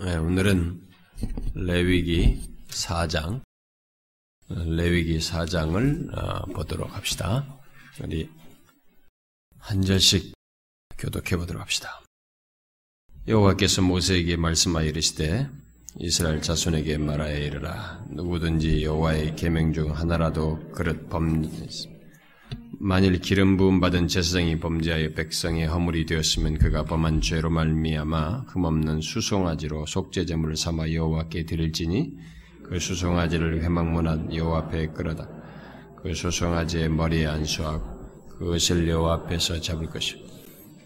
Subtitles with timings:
[0.00, 0.80] 네, 오늘은
[1.54, 3.42] 레위기 4장,
[4.48, 7.58] 레위기 4장을 어, 보도록 합시다.
[8.00, 8.30] 우리
[9.58, 10.34] 한 절씩
[10.98, 12.00] 교독해 보도록 합시다.
[13.26, 15.50] 여호와께서 모세에게 말씀하여 이르시되
[15.96, 21.42] 이스라엘 자손에게 말하여 이르라 누구든지 여호와의 계명 중 하나라도 그릇 범
[22.80, 29.86] 만일 기름 부음 받은 제사장이 범죄하여 백성의 허물이 되었으면 그가 범한 죄로 말미암아 흠없는 수송아지로
[29.86, 32.12] 속죄 제물을 삼아 여호와께 드릴지니
[32.62, 35.28] 그 수송아지를 회막문안 여호와 앞에 끌어다.
[35.96, 37.98] 그 수송아지의 머리에 안수하고
[38.38, 40.20] 그것을 여호와 앞에서 잡을 것이요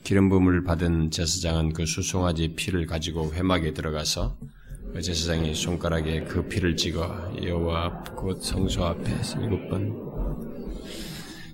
[0.03, 4.39] 기름 부음을 받은 제사장은 그 수송아지 피를 가지고 회막에 들어가서
[4.95, 9.13] 그 제사장이 손가락에 그 피를 찍어 여호와 앞 곧 성소 앞에
[9.43, 10.12] 일곱 번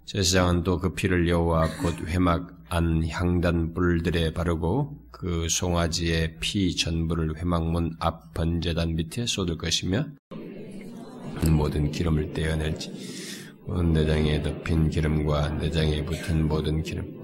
[0.08, 7.36] 제사장은 또 그 피를 여호와 곧 회막 안 향단 뿔들에 바르고 그 송아지의 피 전부를
[7.36, 10.06] 회막문 앞 번제단 밑에 쏟을 것이며
[11.50, 12.90] 모든 기름을 떼어낼지
[13.92, 17.22] 내장에 덮인 기름과 내장에 붙은 모든 기름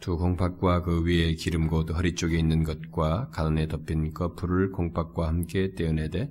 [0.00, 5.74] 두 공팍과 그 위에 기름 곧 허리 쪽에 있는 것과 가난에 덮인 거풀을 공팍과 함께
[5.74, 6.30] 떼어내되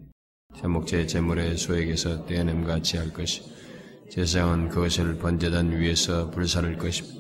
[0.56, 3.59] 제목제 제물의 소액에서 떼어냄 같이 할 것이
[4.10, 7.20] 제사장은 그것을 번제단 위에서 불사를 것이며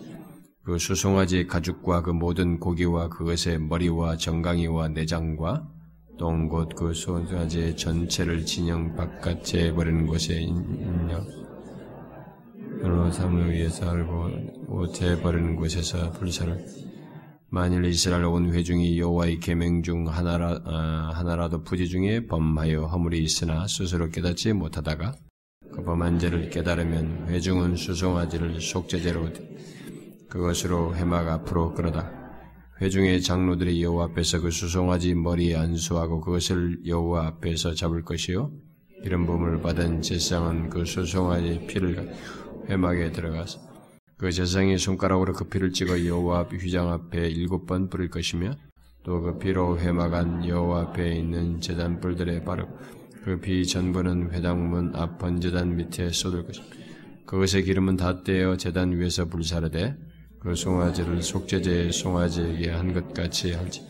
[0.63, 5.67] 그 수송아지 가죽과 그 모든 고기와 그것의 머리와 정강이와 내장과
[6.17, 11.25] 똥곧 그 수송아지 전체를 진영 바깥에 버리는 곳에 인력
[12.81, 14.29] 여러 삶을 위해서 알고
[14.67, 16.65] 옷에 버리는 곳에서 불사를
[17.49, 23.65] 만일 이스라엘 온 회중이 여호와의 계명 중 하나라, 아, 하나라도 부지 중에 범하여 허물이 있으나
[23.67, 25.15] 스스로 깨닫지 못하다가
[25.71, 29.29] 그 범한 죄를 깨달으면 회중은 수송아지를 속죄제로
[30.29, 32.11] 그것으로 회막 앞으로 끌어다.
[32.81, 38.51] 회중의 장로들이 여호와 앞에서 그 수송아지 머리에 안수하고 그것을 여호와 앞에서 잡을 것이요?
[39.03, 42.13] 이런 부음을 받은 제사장은 그 수송아지 피를
[42.69, 43.59] 회막에 들어가서
[44.17, 48.53] 그 제사장이 손가락으로 그 피를 찍어 여호와 휘장 앞에 일곱 번 뿌릴 것이며
[49.03, 52.77] 또 그 피로 회막 안 여호와 앞에 있는 제단 뿔들에 바르고
[53.23, 56.75] 그피 전부는 회당문 앞 번제단 밑에 쏟을 것입니다.
[57.25, 59.95] 그것의 기름은 다 떼어 제단 위에서 불사르되
[60.39, 63.85] 그 송아지를 속죄제의 송아지에게 한 것 같이 할지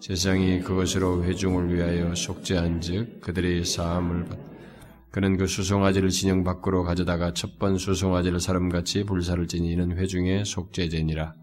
[0.00, 4.38] 세상이 그것으로 회중을 위하여 속죄한즉 그들의 사함을 받.
[5.10, 11.34] 그는 그 수송아지를 진영 밖으로 가져다가 첫 번 수송아지를 사람같이 불사를 지니 이는 회중의 속죄제니라.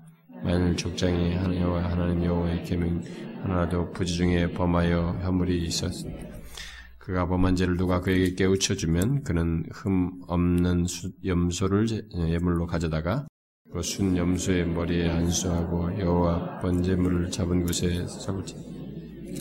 [0.43, 3.01] 만일 족장이 하나님과 하나님 여호와의 계명
[3.41, 6.40] 하나라도 부지 중에 범하여 허물이 있었습니다.
[7.01, 10.85] 그가 범한 죄를 누가 그에게 깨우쳐 주면 그는 흠 없는
[11.25, 13.27] 염소를 예물로 가져다가
[13.71, 18.55] 그 순 염소의 머리에 안수하고 여호와 번제물을 잡은 곳에 잡을지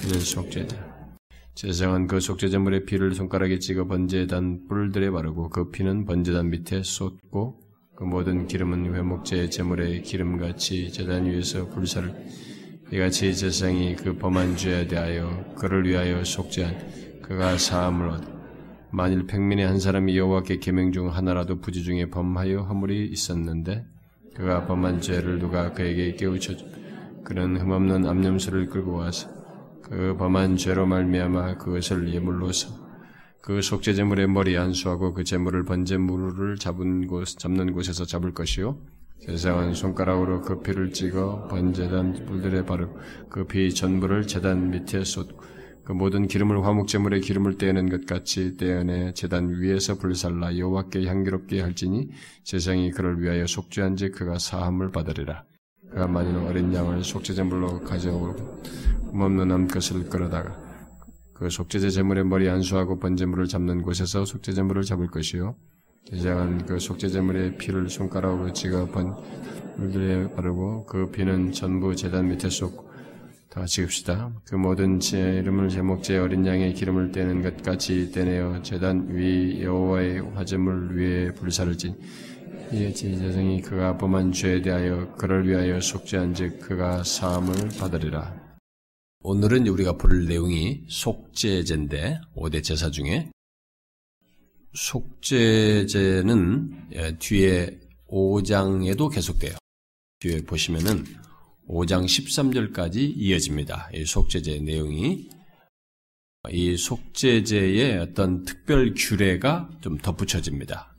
[0.00, 0.90] 그는 속죄다.
[1.56, 7.60] 제사장은 그 속죄제물의 피를 손가락에 찍어 번제단 뿔들에 바르고 그 피는 번제단 밑에 쏟고
[7.96, 12.14] 그 모든 기름은 회목제 제물의 기름같이 제단 위에서 불사를
[12.92, 18.24] 이같이 제사장이 그 범한 죄에 대하여 그를 위하여 속죄한 그가 사함을 얻
[18.90, 23.86] 만일 백민의 한 사람이 여호와께 계명 중 하나라도 부지 중에 범하여 허물이 있었는데
[24.34, 26.54] 그가 범한 죄를 누가 그에게 깨우쳐
[27.22, 29.28] 그는 흠없는 암염소를 끌고 와서
[29.80, 32.74] 그 범한 죄로 말미암아 그것을 예물로서
[33.40, 38.76] 그 속죄 제물의 머리 안수하고 그 제물을 번제물을 잡은 곳 잡는 곳에서 잡을 것이요.
[39.20, 42.98] 세상은 손가락으로 그 피를 찍어 번제단 뿔들에 바르고
[43.28, 45.49] 그 피 전부를 제단 밑에 쏟고
[45.90, 52.10] 그 모든 기름을 화목제물의 기름을 떼어낸 것 같이 떼어내 제단 위에서 불살라 여호와께 향기롭게 할지니
[52.44, 55.42] 세상이 그를 위하여 속죄한즉 그가 사함을 받으리라.
[55.90, 58.62] 그가 만일 어린 양을 속죄제물로 가져오고
[59.10, 60.56] 흠없는 암 것을 끌어다가
[61.34, 65.56] 그 속죄제 제물의 머리 안수하고 번제물을 잡는 곳에서 속죄제물을 잡을 것이요
[66.08, 72.90] 제장은 그 속죄제물의 피를 손가락으로 찍어 번물들에 바르고 그 피는 전부 제단 밑에 쏟고
[73.50, 74.32] 다 같이 읍시다.
[74.44, 80.20] 그 모든 제 이름을 제목제 어린 양의 기름을 떼는 것 같이 떼내어 제단 위 여호와의
[80.34, 81.98] 화제물 위에 불사를 진
[82.72, 88.38] 이에 제사장이 그가 범한 죄에 대하여 그를 위하여 속죄한즉 그가 사함을 받으리라.
[89.22, 93.32] 오늘은 우리가 볼 내용이 속죄제인데 5대 제사 중에
[94.74, 96.30] 속죄제는
[96.94, 99.56] 예, 뒤에 5장에도 계속돼요.
[100.20, 101.04] 뒤에 보시면은
[101.70, 103.90] 5장 13절까지 이어집니다.
[103.94, 105.28] 이 속죄제 내용이
[106.50, 110.96] 이 속죄제의 어떤 특별 규례가 좀 덧붙여집니다.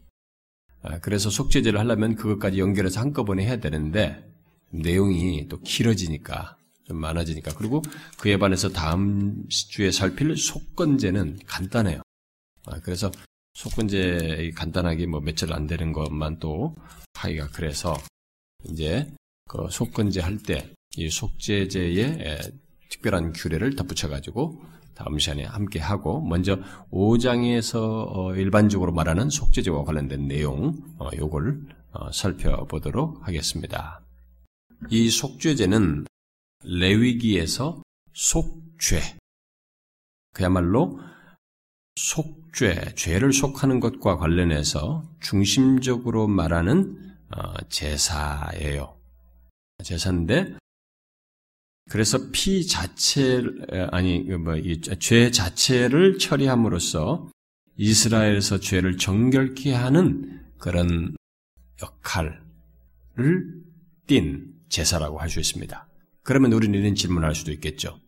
[0.84, 4.24] 아, 그래서 속죄제를 하려면 그것까지 연결해서 한꺼번에 해야 되는데
[4.70, 7.54] 내용이 또 길어지니까 좀 많아지니까.
[7.56, 7.82] 그리고
[8.18, 12.02] 그에 반해서 다음 주에 살필 속건제는 간단해요.
[12.68, 13.12] 아, 그래서
[13.56, 16.76] 속건제 간단하게 뭐 며칠 안 되는 것만 또
[17.16, 17.98] 하기가 그래서
[18.70, 19.12] 이제
[19.52, 22.38] 그 속건제 할 때 이 속제제에
[22.90, 24.62] 특별한 규례를 덧붙여가지고
[24.94, 26.60] 다음 시간에 함께 하고 먼저
[26.92, 31.62] 5장에서 어, 일반적으로 말하는 속죄제와 관련된 내용 어, 요걸
[31.94, 34.02] 어, 살펴보도록 하겠습니다.
[34.90, 36.08] 이 속죄제는
[36.66, 37.82] 레위기에서
[38.14, 39.18] 속죄
[40.34, 41.00] 그야말로
[41.96, 47.16] 속죄, 죄를 속하는 것과 관련해서 중심적으로 말하는
[47.70, 49.01] 제사예요.
[49.84, 50.56] 제사인데
[51.90, 53.42] 그래서 피 자체
[53.92, 57.30] 아니 그 뭐죄 자체를 처리함으로써
[57.78, 61.16] 이스라엘에서 죄를 정결케 하는 그런
[61.82, 62.42] 역할을
[64.08, 65.88] 띤 제사라고 할 수 있습니다.
[66.24, 68.00] 그러면 우리는 이런 질문을 할 수도 있겠죠.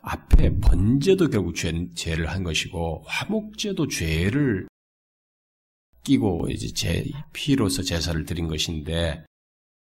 [0.00, 4.66] 앞에 번제도 결국 죄, 죄를 한 것이고 화목제도 죄를
[6.02, 9.24] 끼고 이제 제 피로서 제사를 드린 것인데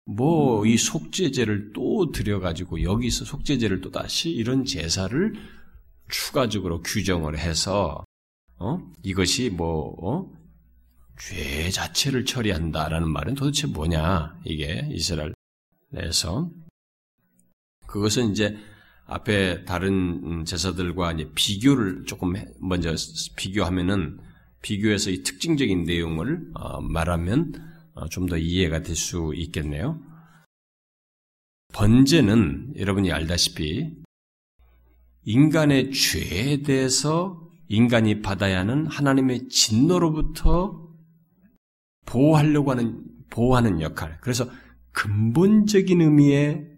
[0.05, 5.35] 뭐 이 속죄제를 또 들여가지고 여기서 속죄제를 또 다시 이런 제사를
[6.09, 8.05] 추가적으로 규정을 해서
[8.59, 8.79] 어?
[9.03, 10.31] 이것이 뭐 어?
[11.19, 16.51] 죄 자체를 처리한다라는 말은 도대체 뭐냐 이게 이스라엘에서
[17.87, 18.57] 그것은 이제
[19.07, 22.95] 앞에 다른 제사들과 이제 비교를 조금 먼저
[23.37, 24.19] 비교하면은
[24.63, 27.72] 비교해서 이 특징적인 내용을 어, 말하면 어,
[28.11, 30.01] 좀 더 이해가 될 수 있겠네요.
[31.75, 34.03] 번제는 여러분이 알다시피
[35.25, 40.91] 인간의 죄에 대해서 인간이 받아야 하는 하나님의 진노로부터
[42.07, 44.19] 보호하려고 하는 보호하는 역할.
[44.21, 44.51] 그래서
[44.93, 46.69] 근본적인 의미의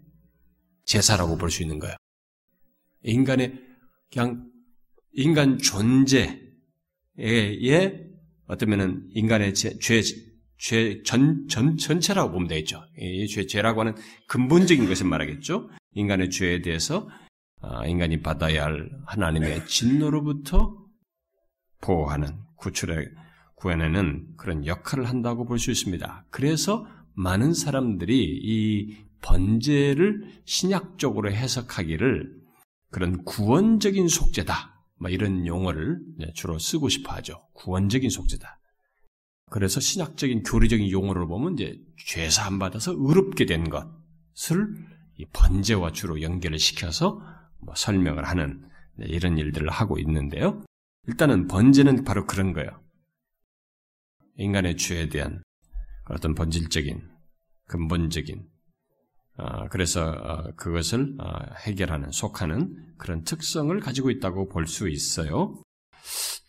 [0.85, 1.95] 제사라고 볼 수 있는 거예요.
[3.03, 3.59] 인간의
[4.13, 4.49] 그냥
[5.13, 6.39] 인간 존재에
[8.47, 10.01] 어떠면은 인간의 죄,
[10.65, 12.83] 죄 전, 전, 전체라고 보면 되겠죠.
[12.97, 13.93] 이 죄, 죄라고 하는
[14.27, 15.69] 근본적인 것을 말하겠죠.
[15.93, 17.07] 인간의 죄에 대해서
[17.61, 20.75] 아, 인간이 받아야 할 하나님의 진노로부터
[21.81, 23.09] 보호하는 구출에
[23.55, 26.25] 구해내는 그런 역할을 한다고 볼 수 있습니다.
[26.31, 32.41] 그래서 많은 사람들이 이 번제를 신약적으로 해석하기를
[32.89, 34.73] 그런 구원적인 속죄다.
[34.99, 35.99] 뭐 이런 용어를
[36.33, 37.47] 주로 쓰고 싶어 하죠.
[37.53, 38.59] 구원적인 속죄다.
[39.55, 44.67] 그래서 신학적인 교리적인 용어를 보면 이제 죄 사함 받아서 의롭게 된 것을
[45.15, 47.21] 이 번제와 주로 연결을 시켜서
[47.61, 50.61] 뭐 설명을 하는 이런 일들을 하고 있는데요.
[51.07, 52.69] 일단은 번제는 바로 그런 거예요.
[54.35, 55.41] 인간의 죄에 대한
[56.09, 57.09] 어떤 본질적인
[57.67, 58.45] 근본적인
[59.37, 61.31] 어, 그래서 어, 그것을 어,
[61.65, 65.63] 해결하는 속하는 그런 특성을 가지고 있다고 볼 수 있어요.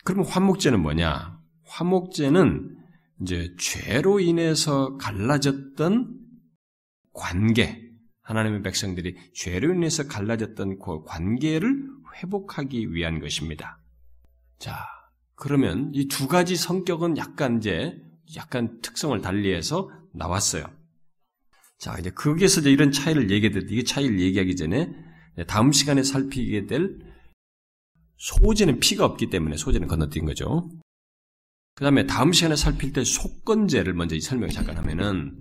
[0.04, 1.38] 그러면 화목제는 뭐냐?
[1.66, 2.75] 화목제는
[3.22, 6.14] 이제 죄로 인해서 갈라졌던
[7.12, 7.82] 관계,
[8.22, 13.80] 하나님의 백성들이 죄로 인해서 갈라졌던 그 관계를 회복하기 위한 것입니다.
[14.58, 14.86] 자,
[15.34, 18.02] 그러면 이 두 가지 성격은 약간 이제
[18.36, 20.64] 약간 특성을 달리해서 나왔어요.
[21.78, 24.92] 자, 이제 거기에서 이제 이런 차이를 얘기해 이 차이를 얘기하기 전에
[25.46, 26.98] 다음 시간에 살피게 될
[28.16, 30.70] 소재는 피가 없기 때문에 소재는 건너뛴 거죠.
[31.76, 35.38] 그 다음에 다음 시간에 살필 때 속건제를 먼저 설명 잠깐 하면은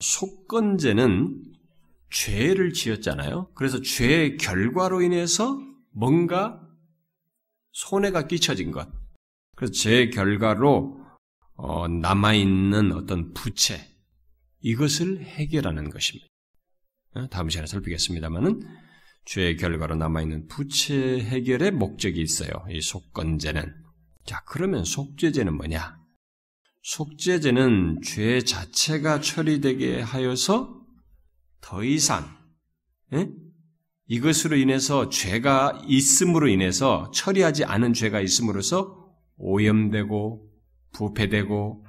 [0.00, 1.44] 속건제는
[2.10, 3.52] 죄를 지었잖아요.
[3.54, 5.56] 그래서 죄의 결과로 인해서
[5.92, 6.60] 뭔가
[7.70, 8.90] 손해가 끼쳐진 것.
[9.54, 11.00] 그래서 죄의 결과로
[11.54, 13.86] 어, 남아있는 어떤 부채,
[14.62, 16.26] 이것을 해결하는 것입니다.
[17.14, 18.62] 어, 다음 시간에 살피겠습니다만은
[19.26, 22.50] 죄의 결과로 남아있는 부채 해결의 목적이 있어요.
[22.68, 23.79] 이 속건제는.
[24.24, 25.98] 자, 그러면 속죄제는 뭐냐?
[26.82, 30.80] 속죄제는 죄 자체가 처리되게 하여서
[31.60, 32.24] 더 이상
[33.12, 33.28] 에?
[34.06, 40.50] 이것으로 인해서 죄가 있음으로 인해서 처리하지 않은 죄가 있음으로써 오염되고
[40.92, 41.86] 부패되고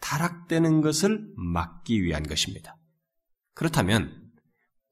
[0.00, 2.76] 타락되는 것을 막기 위한 것입니다.
[3.54, 4.30] 그렇다면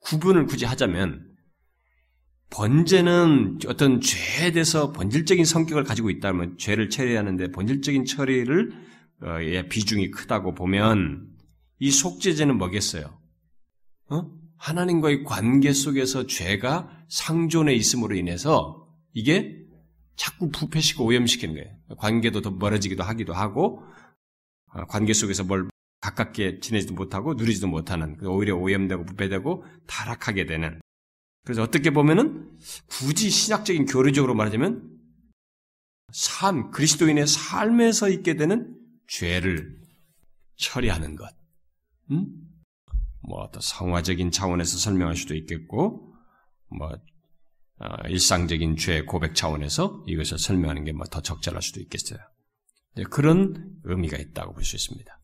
[0.01, 1.30] 구분을 굳이 하자면
[2.51, 8.73] 번제는 어떤 죄에 대해서 본질적인 성격을 가지고 있다면 죄를 처리하는데 본질적인 처리를
[9.23, 9.39] 어,
[9.69, 11.29] 비중이 크다고 보면
[11.79, 13.19] 이 속죄제는 뭐겠어요?
[14.11, 14.31] 어?
[14.59, 19.57] 하나님과의 관계 속에서 죄가 상존해 있음으로 인해서 이게
[20.17, 21.77] 자꾸 부패시고 오염시키는 거예요.
[21.97, 23.83] 관계도 더 멀어지기도 하기도 하고
[24.75, 25.69] 어, 관계 속에서 뭘
[26.01, 30.80] 가깝게 지내지도 못하고 누리지도 못하는 오히려 오염되고 부패되고 타락하게 되는
[31.45, 32.51] 그래서 어떻게 보면은
[32.89, 34.99] 굳이 신학적인 교리적으로 말하자면
[36.13, 39.79] 삶, 그리스도인의 삶에서 있게 되는 죄를
[40.57, 41.29] 처리하는 것.
[42.11, 42.27] 음?
[43.23, 46.15] 뭐 어떤 성화적인 차원에서 설명할 수도 있겠고,
[46.77, 46.91] 뭐
[47.79, 52.19] 어, 일상적인 죄 고백 차원에서 이것을 설명하는 게뭐더 적절할 수도 있겠어요.
[53.11, 55.21] 그런 의미가 있다고 볼 수 있습니다.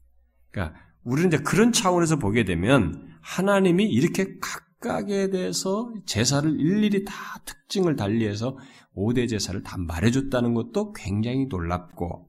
[0.51, 7.15] 그러니까 우리는 이제 그런 차원에서 보게 되면 하나님이 이렇게 각 각에 대해서 제사를 일일이 다
[7.45, 8.59] 특징을 달리해서
[8.95, 12.29] 5대 제사를 다 말해줬다는 것도 굉장히 놀랍고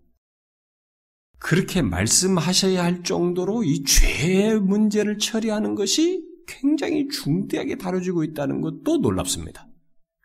[1.39, 9.67] 그렇게 말씀하셔야 할 정도로 이 죄의 문제를 처리하는 것이 굉장히 중대하게 다뤄지고 있다는 것도 놀랍습니다.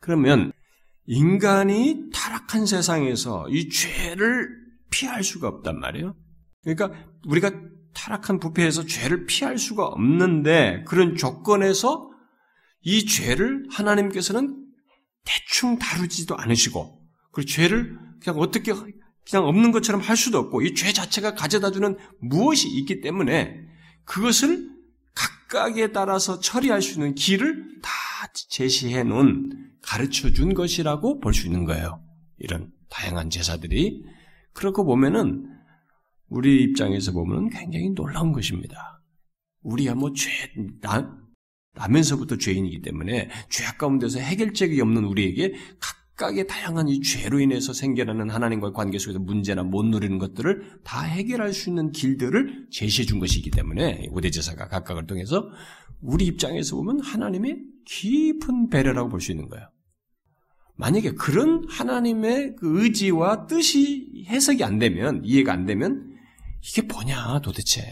[0.01, 0.53] 그러면
[1.05, 4.49] 인간이 타락한 세상에서 이 죄를
[4.91, 6.17] 피할 수가 없단 말이에요.
[6.63, 6.93] 그러니까
[7.27, 7.51] 우리가
[7.95, 12.12] 타락한 부패에서 죄를 피할 수가 없는데 그런 조건에서
[12.83, 14.67] 이 죄를 하나님께서는
[15.25, 17.01] 대충 다루지도 않으시고
[17.33, 22.69] 그 죄를 그냥 어떻게 그냥 없는 것처럼 할 수도 없고 이 죄 자체가 가져다주는 무엇이
[22.69, 23.57] 있기 때문에
[24.05, 24.69] 그것을
[25.15, 27.91] 각각에 따라서 처리할 수 있는 길을 다
[28.35, 32.03] 제시해 놓은 가르쳐 준 것이라고 볼 수 있는 거예요.
[32.39, 34.03] 이런 다양한 제사들이
[34.55, 35.49] 그렇고 보면은
[36.29, 39.03] 우리 입장에서 보면 굉장히 놀라운 것입니다.
[39.63, 40.31] 우리야 뭐 죄,
[40.81, 41.17] 나,
[41.75, 48.73] 나면서부터 죄인이기 때문에 죄악 가운데서 해결책이 없는 우리에게 각각의 다양한 이 죄로 인해서 생겨나는 하나님과의
[48.75, 54.07] 관계 속에서 문제나 못 누리는 것들을 다 해결할 수 있는 길들을 제시해 준 것이기 때문에
[54.11, 55.49] 오대제사가 각각을 통해서
[56.01, 59.69] 우리 입장에서 보면 하나님의 깊은 배려라고 볼 수 있는 거예요.
[60.77, 66.11] 만약에 그런 하나님의 그 의지와 뜻이 해석이 안 되면, 이해가 안 되면,
[66.61, 67.83] 이게 뭐냐, 도대체.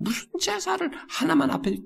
[0.00, 0.02] 어?
[0.02, 1.76] 무슨 제사를 하나만 앞에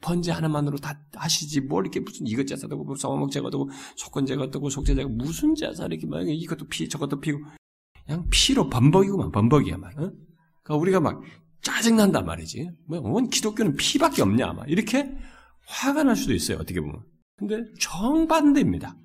[0.00, 4.94] 번제 하나만으로 다 하시지 뭘 이렇게 무슨 이것 제사도 고 성목 제거도 속건 제거도 속제
[4.94, 7.38] 제거 무슨 제사 이렇게 막 이것도 피 저것도 피고
[8.06, 9.92] 그냥 피로 범벅이고만 범벅이야 말.
[9.92, 10.10] 어?
[10.62, 11.22] 그러니까 우리가 막
[11.60, 12.70] 짜증 난단 말이지.
[12.86, 15.14] 뭐원 기독교는 피밖에 없냐 막 이렇게
[15.66, 17.02] 화가 날 수도 있어요 어떻게 보면.
[17.36, 18.96] 근데 정반대입니다.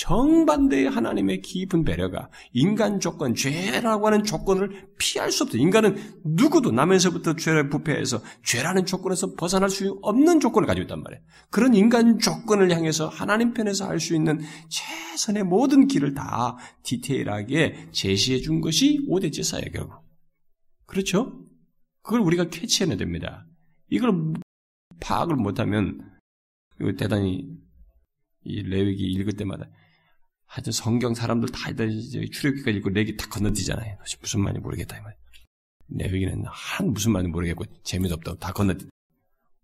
[0.00, 5.58] 정반대의 하나님의 깊은 배려가 인간 조건, 죄라고 하는 조건을 피할 수 없다.
[5.58, 11.22] 인간은 누구도 나면서부터 죄를 부패해서 죄라는 조건에서 벗어날 수 없는 조건을 가지고 있단 말이에요.
[11.50, 14.40] 그런 인간 조건을 향해서 하나님 편에서 할 수 있는
[14.70, 20.02] 최선의 모든 길을 다 디테일하게 제시해 준 것이 오대 제사예요, 결국.
[20.86, 21.44] 그렇죠?
[22.00, 23.46] 그걸 우리가 캐치해내야 됩니다.
[23.90, 24.32] 이걸
[25.00, 26.00] 파악을 못하면
[26.96, 27.50] 대단히
[28.42, 29.66] 이 레위기 읽을 때마다
[30.50, 33.98] 하여튼 성경 사람들 다 이제 출애기까지 읽고 레기 다 건너뛰잖아요.
[34.20, 35.16] 무슨 말인지 모르겠다 이 말.
[35.90, 38.88] 레위기는 한 무슨 말인지 모르겠고 재미도 없다고 다 건너뛰.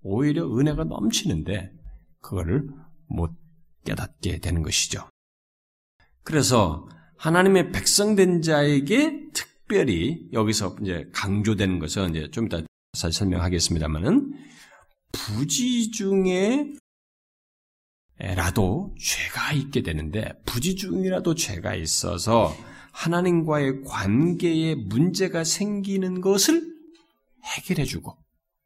[0.03, 1.73] 오히려 은혜가 넘치는데
[2.21, 2.69] 그거를
[3.09, 3.33] 못
[3.85, 5.09] 깨닫게 되는 것이죠.
[6.23, 6.89] 그래서
[7.19, 12.63] 하나님의 백성된 자에게 특별히 여기서 이제 강조되는 것은 이제 좀 이따
[12.93, 14.35] 사실 설명하겠습니다만은
[15.11, 16.75] 부지 중에
[18.19, 22.57] 라도 죄가 있게 되는데 부지 중이라도 죄가 있어서
[22.93, 26.63] 하나님과의 관계에 문제가 생기는 것을
[27.45, 28.17] 해결해주고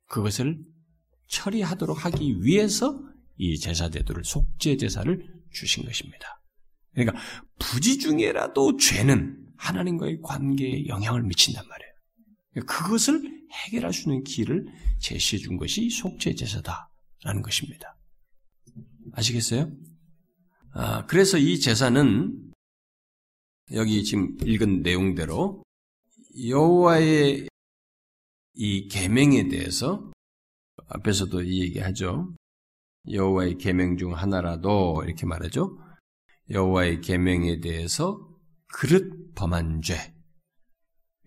[0.07, 0.61] 그것을
[1.29, 3.01] 처리하도록 하기 위해서
[3.37, 6.41] 이 제사 제도를 속죄 제사를 주신 것입니다.
[6.93, 7.19] 그러니까
[7.59, 12.67] 부지 중에라도 죄는 하나님과의 관계에 영향을 미친단 말이에요.
[12.67, 14.67] 그것을 해결할 수 있는 길을
[15.01, 17.97] 제시해 준 것이 속죄 제사다라는 것입니다.
[19.13, 19.71] 아시겠어요?
[20.73, 22.53] 아, 그래서 이 제사는
[23.73, 25.63] 여기 지금 읽은 내용대로
[26.47, 27.49] 여호와의
[28.55, 30.11] 이 계명에 대해서
[30.89, 32.35] 앞에서도 이 얘기하죠.
[33.11, 35.79] 여호와의 계명 중 하나라도 이렇게 말하죠.
[36.51, 38.29] 여호와의 계명에 대해서
[38.67, 40.15] 그릇 범한 죄.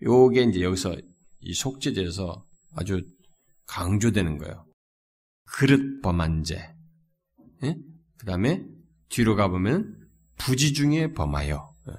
[0.02, 0.96] 요게 이제 여기서
[1.40, 3.06] 이 속죄제에서 아주
[3.66, 4.66] 강조되는 거예요.
[5.44, 6.73] 그릇 범한 죄.
[7.64, 7.76] 예?
[8.18, 8.64] 그 다음에
[9.08, 11.92] 뒤로 가보면 부지 중에 범하여 예.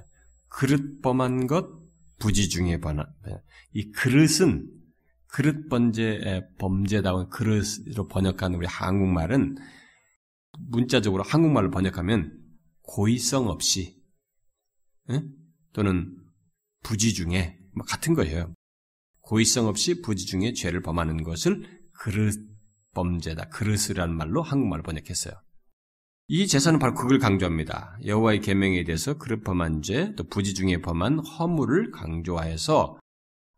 [0.48, 1.68] 그릇 범한 것
[2.18, 3.04] 부지 중에 범하
[3.72, 4.70] 이 그릇은
[5.28, 9.56] 그릇 번제 범죄다운 그릇으로 번역하는 우리 한국말은
[10.58, 12.38] 문자적으로 한국말로 번역하면
[12.82, 14.02] 고의성 없이
[15.10, 15.22] 예?
[15.72, 16.16] 또는
[16.82, 18.54] 부지 중에 뭐 같은 거예요.
[19.20, 22.34] 고의성 없이 부지 중에 죄를 범하는 것을 그릇
[22.94, 23.48] 범죄다.
[23.48, 25.34] 그릇이라는 말로 한국말로 번역했어요.
[26.28, 27.98] 이 제사는 바로 그걸 강조합니다.
[28.04, 32.98] 여호와의 계명에 대해서 그릇 범한 죄, 또 부지 중에 범한 허물을 강조하여서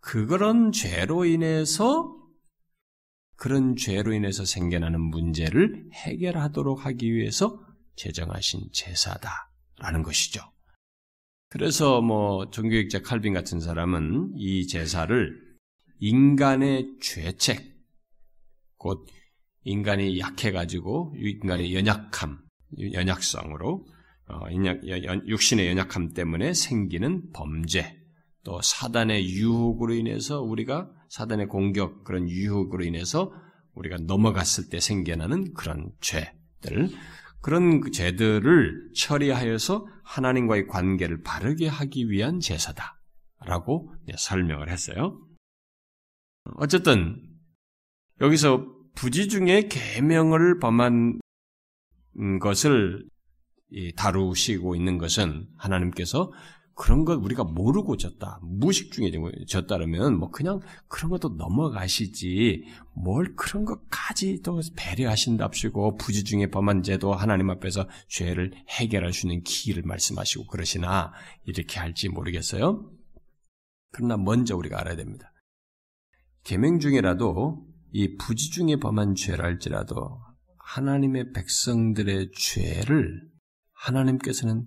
[0.00, 2.14] 그런 죄로 인해서
[3.36, 7.64] 그런 죄로 인해서 생겨나는 문제를 해결하도록 하기 위해서
[7.96, 10.42] 제정하신 제사다라는 것이죠.
[11.48, 15.40] 그래서 뭐 종교학자 칼빈 같은 사람은 이 제사를
[16.00, 17.78] 인간의 죄책,
[18.76, 19.06] 곧
[19.64, 22.47] 인간이 약해가지고 인간의 연약함,
[22.92, 23.86] 연약성으로
[24.30, 24.40] 어,
[25.26, 27.98] 육신의 연약함 때문에 생기는 범죄,
[28.44, 33.32] 또 사단의 유혹으로 인해서 우리가 사단의 공격 그런 유혹으로 인해서
[33.74, 36.90] 우리가 넘어갔을 때 생겨나는 그런 죄들,
[37.40, 45.20] 그런 그 죄들을 처리하여서 하나님과의 관계를 바르게 하기 위한 제사다라고 설명을 했어요.
[46.56, 47.22] 어쨌든
[48.20, 51.20] 여기서 부지 중에 계명을 범한
[52.40, 53.06] 것을
[53.96, 56.32] 다루시고 있는 것은 하나님께서
[56.74, 58.38] 그런 것 우리가 모르고 졌다.
[58.40, 59.10] 무식 중에
[59.48, 62.64] 졌다면 뭐 그냥 그런 것도 넘어가시지.
[62.94, 69.42] 뭘 그런 것까지 또 배려하신답시고 부지 중에 범한 죄도 하나님 앞에서 죄를 해결할 수 있는
[69.42, 71.12] 기회를 말씀하시고 그러시나
[71.44, 72.88] 이렇게 할지 모르겠어요.
[73.90, 75.32] 그러나 먼저 우리가 알아야 됩니다.
[76.44, 80.20] 계명 중에라도 이 부지 중에 범한 죄랄지라도
[80.68, 83.22] 하나님의 백성들의 죄를
[83.72, 84.66] 하나님께서는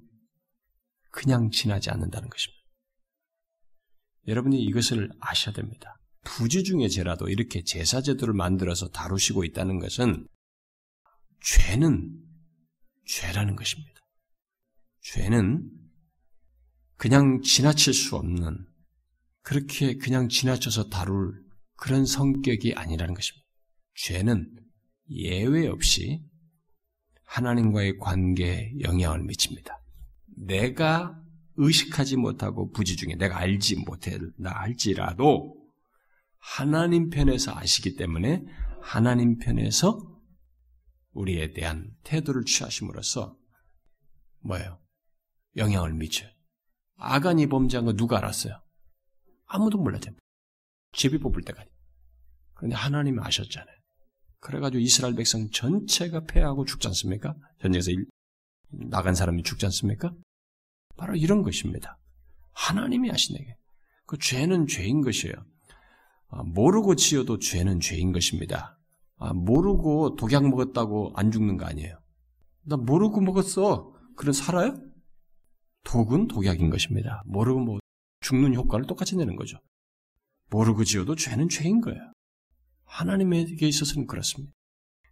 [1.12, 2.60] 그냥 지나지 않는다는 것입니다.
[4.27, 6.00] 여러분이 이것을 아셔야 됩니다.
[6.24, 10.27] 부지 중의 죄라도 이렇게 제사제도를 만들어서 다루시고 있다는 것은
[11.43, 12.20] 죄는
[13.05, 14.00] 죄라는 것입니다.
[15.01, 15.70] 죄는
[16.98, 18.65] 그냥 지나칠 수 없는
[19.41, 21.43] 그렇게 그냥 지나쳐서 다룰
[21.75, 23.48] 그런 성격이 아니라는 것입니다.
[23.96, 24.61] 죄는
[25.12, 26.24] 예외 없이
[27.25, 29.82] 하나님과의 관계에 영향을 미칩니다.
[30.38, 31.18] 내가
[31.56, 35.56] 의식하지 못하고 부지 중에 내가 알지 못했나 할지라도
[36.38, 38.44] 하나님 편에서 아시기 때문에
[38.82, 40.00] 하나님 편에서
[41.12, 43.38] 우리에 대한 태도를 취하심으로써
[44.39, 44.80] 뭐예요?
[45.58, 46.30] 영향을 미쳐요.
[46.98, 48.62] 아간이 범죄한 거 누가 알았어요?
[49.46, 50.20] 아무도 몰랐잖아요.
[50.94, 51.70] 제비 뽑을 때까지.
[52.53, 53.80] 그런데 하나님이 아셨잖아요.
[54.42, 57.36] 그래가지고 이스라엘 백성 전체가 패하고 죽지 않습니까?
[57.62, 57.92] 전쟁에서
[58.70, 60.14] 나간 사람이 죽지 않습니까?
[60.98, 61.98] 바로 이런 것입니다.
[62.54, 63.56] 하나님이 하시네게.
[64.06, 65.34] 그 죄는 죄인 것이에요.
[66.30, 68.77] 아, 모르고 지어도 죄는 죄인 것입니다.
[69.18, 71.98] 아, 모르고 독약 먹었다고 안 죽는 거 아니에요.
[72.64, 73.94] 나 모르고 먹었어.
[74.16, 74.75] 그럼 살아요?
[75.84, 77.24] 독은 독약인 것입니다.
[77.25, 77.80] 모르고 뭐
[78.22, 79.58] 죽는 효과를 똑같이 내는 거죠.
[80.50, 82.12] 모르고 지어도 죄는 죄인 거예요.
[82.92, 84.54] 하나님에게 있어서는 그렇습니다.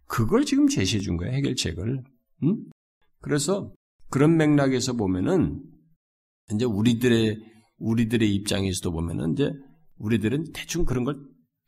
[0.06, 1.32] 그걸 지금 제시해 준 거예요.
[1.34, 2.02] 해결책을.
[2.44, 2.56] 응?
[3.20, 3.72] 그래서
[4.10, 5.62] 그런 맥락에서 보면은
[6.52, 7.38] 이제 우리들의
[7.78, 9.50] 우리들의 입장에서도 보면은 이제
[9.98, 11.16] 우리들은 대충 그런 걸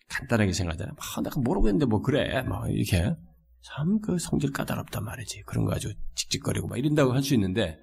[0.08, 0.94] 간단하게 생각하잖아요.
[0.98, 2.42] 아, 내가 모르고 했는데 뭐 그래.
[2.42, 3.14] 막 이렇게
[3.62, 5.42] 참 그 성질 까다롭단 말이지.
[5.42, 7.78] 그런 거 가지고 칙칙거리고 막 이런다고 할 수 있는데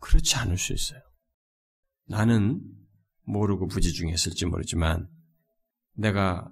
[0.00, 1.00] 그렇지 않을 수 있어요.
[2.08, 2.60] 나는
[3.24, 5.08] 모르고 부지중했을지 모르지만
[5.94, 6.50] 내가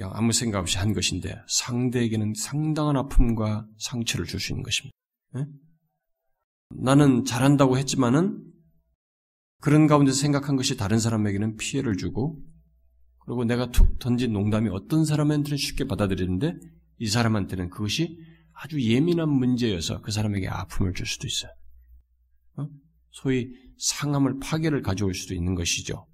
[0.00, 4.96] 아무 생각 없이 한 것인데 상대에게는 상당한 아픔과 상처를 줄 수 있는 것입니다.
[5.34, 5.44] 네?
[6.70, 8.42] 나는 잘한다고 했지만은
[9.60, 12.42] 그런 가운데 생각한 것이 다른 사람에게는 피해를 주고
[13.20, 16.54] 그리고 내가 툭 던진 농담이 어떤 사람한테는 쉽게 받아들이는데
[16.98, 18.18] 이 사람한테는 그것이
[18.54, 21.52] 아주 예민한 문제여서 그 사람에게 아픔을 줄 수도 있어요.
[22.56, 22.68] 어?
[23.10, 26.06] 소위 상함을 파괴를 가져올 수도 있는 것이죠.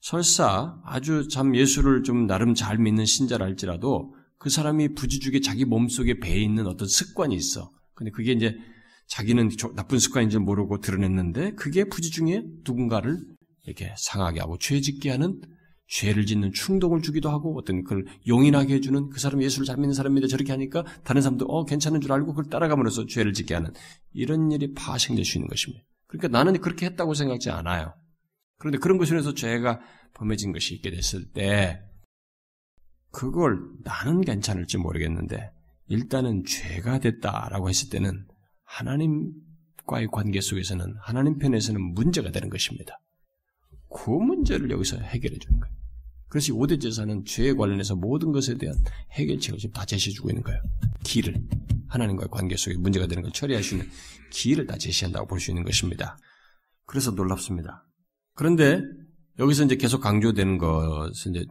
[0.00, 6.40] 설사 아주 참 예수를 좀 나름 잘 믿는 신자랄지라도 그 사람이 부지중에 자기 몸속에 배에
[6.40, 7.72] 있는 어떤 습관이 있어.
[7.94, 8.56] 근데 그게 이제
[9.08, 13.18] 자기는 나쁜 습관인지 모르고 드러냈는데 그게 부지중에 누군가를
[13.64, 15.40] 이렇게 상하게 하고 죄 짓게 하는
[15.88, 20.26] 죄를 짓는 충동을 주기도 하고 어떤 그걸 용인하게 해주는 그 사람 예수를 잘 믿는 사람인데
[20.26, 23.72] 저렇게 하니까 다른 사람도 어 괜찮은 줄 알고 그걸 따라감으로써 죄를 짓게 하는
[24.12, 25.84] 이런 일이 파생될 수 있는 것입니다.
[26.08, 27.94] 그러니까 나는 그렇게 했다고 생각지 않아요.
[28.58, 29.80] 그런데 그런 것으로 해서 죄가
[30.14, 31.82] 범해진 것이 있게 됐을 때
[33.10, 35.50] 그걸 나는 괜찮을지 모르겠는데
[35.88, 38.26] 일단은 죄가 됐다라고 했을 때는
[38.64, 43.00] 하나님과의 관계 속에서는 하나님 편에서는 문제가 되는 것입니다.
[43.88, 45.74] 그 문제를 여기서 해결해 주는 거예요.
[46.28, 48.76] 그래서 5대 제사는 죄에 관련해서 모든 것에 대한
[49.12, 50.60] 해결책을 지금 다 제시해 주고 있는 거예요.
[51.04, 51.36] 길을
[51.88, 53.88] 하나님과의 관계 속에 문제가 되는 걸 처리할 수 있는
[54.32, 56.18] 길을 다 제시한다고 볼 수 있는 것입니다.
[56.84, 57.86] 그래서 놀랍습니다.
[58.36, 58.82] 그런데
[59.38, 61.46] 여기서 이제 계속 강조되는 것을 이제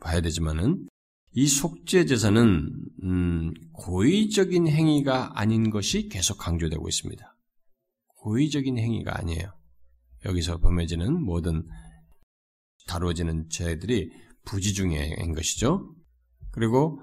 [0.00, 0.86] 봐야 되지만은
[1.32, 2.70] 이 속죄 제사는
[3.02, 7.36] 음, 고의적인 행위가 아닌 것이 계속 강조되고 있습니다.
[8.18, 9.52] 고의적인 행위가 아니에요.
[10.24, 11.66] 여기서 범해지는 모든
[12.86, 14.10] 다루어지는 죄들이
[14.44, 15.94] 부지중의 것이죠.
[16.50, 17.00] 그리고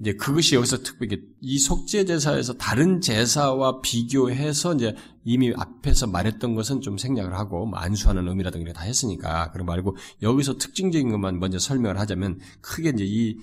[0.00, 4.94] 이제 그것이 여기서 특별히 이 속죄 제사에서 다른 제사와 비교해서 이제
[5.24, 10.58] 이미 앞에서 말했던 것은 좀 생략을 하고 뭐 안수하는 의미라든가 다 했으니까 그런 말고 여기서
[10.58, 13.38] 특징적인 것만 먼저 설명을 하자면 크게 이제 이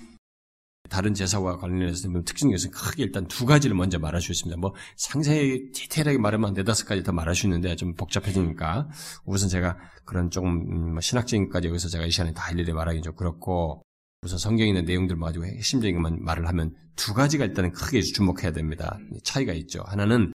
[0.89, 4.59] 다른 제사와 관련해서 특징적인 것은 크게 일단 두 가지를 먼저 말할 수 있습니다.
[4.59, 8.89] 뭐 상세히 디테일하게 말하면 네다섯 가지 더 말할 수 있는데 좀 복잡해지니까
[9.25, 13.01] 우선 제가 그런 조금 음, 뭐 신학적인 것까지 여기서 제가 이 시간에 다 일일이 말하기
[13.01, 13.81] 좀 그렇고
[14.23, 18.99] 우선 성경에 있는 내용들 가지고 핵심적인 것만 말을 하면 두 가지가 일단은 크게 주목해야 됩니다.
[19.23, 19.83] 차이가 있죠.
[19.87, 20.33] 하나는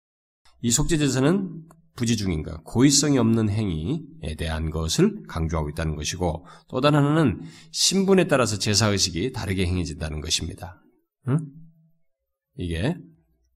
[0.62, 1.62] 이 속죄제사는
[1.94, 8.88] 부지중인가 고의성이 없는 행위에 대한 것을 강조하고 있다는 것이고 또 다른 하나는 신분에 따라서 제사
[8.88, 10.82] 의식이 다르게 행해진다는 것입니다.
[11.28, 11.38] 응?
[12.56, 12.96] 이게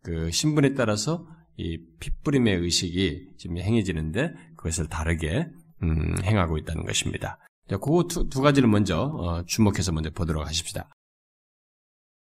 [0.03, 5.49] 그 신분에 따라서 이 핏부림의 의식이 지금 행해지는데 그것을 다르게
[5.83, 7.39] 음, 행하고 있다는 것입니다.
[7.69, 10.89] 그 두, 두 가지를 먼저 어, 주목해서 먼저 보도록 하십시다.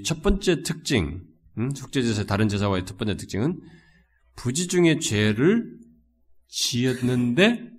[0.03, 1.23] 첫 번째 특징,
[1.57, 3.59] 음, 속죄제사 다른 제사와의 첫 번째 특징은
[4.37, 5.77] 부지중의 죄를
[6.47, 7.69] 지었는데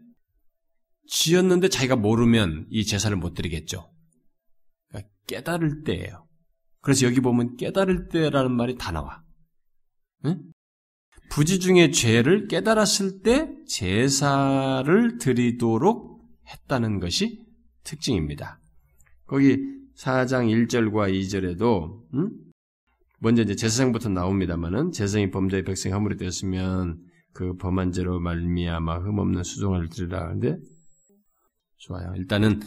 [1.09, 3.90] 지었는데 자기가 모르면 이 제사를 못 드리겠죠.
[4.88, 6.27] 그러니까 깨달을 때예요.
[6.81, 9.23] 그래서 여기 보면 깨달을 때라는 말이 다 나와.
[10.27, 10.42] 응?
[11.31, 17.42] 부지중의 죄를 깨달았을 때 제사를 드리도록 했다는 것이
[17.85, 18.61] 특징입니다.
[19.27, 19.59] 거기
[19.97, 22.48] 4장 1절과 2절에도 음?
[23.20, 27.02] 먼저 이제 제사장부터 나옵니다만은 제사장이 범죄의 백성이 허물이 되었으면
[27.33, 30.59] 그 범한 죄로 말미암아 흠없는 수종을 드리라 하는데
[31.76, 32.12] 좋아요.
[32.16, 32.61] 일단은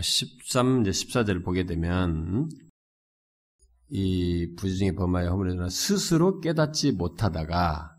[0.00, 2.48] 13 어, 이제 14절을 보게 되면
[3.90, 7.96] 이 부지중에 범하여 허물이 스스로 깨닫지 못하다가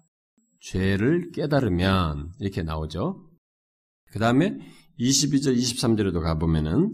[0.60, 3.30] 죄를 깨달으면 이렇게 나오죠.
[4.12, 4.58] 그 다음에
[5.00, 6.94] 22절, 23절에도 가보면은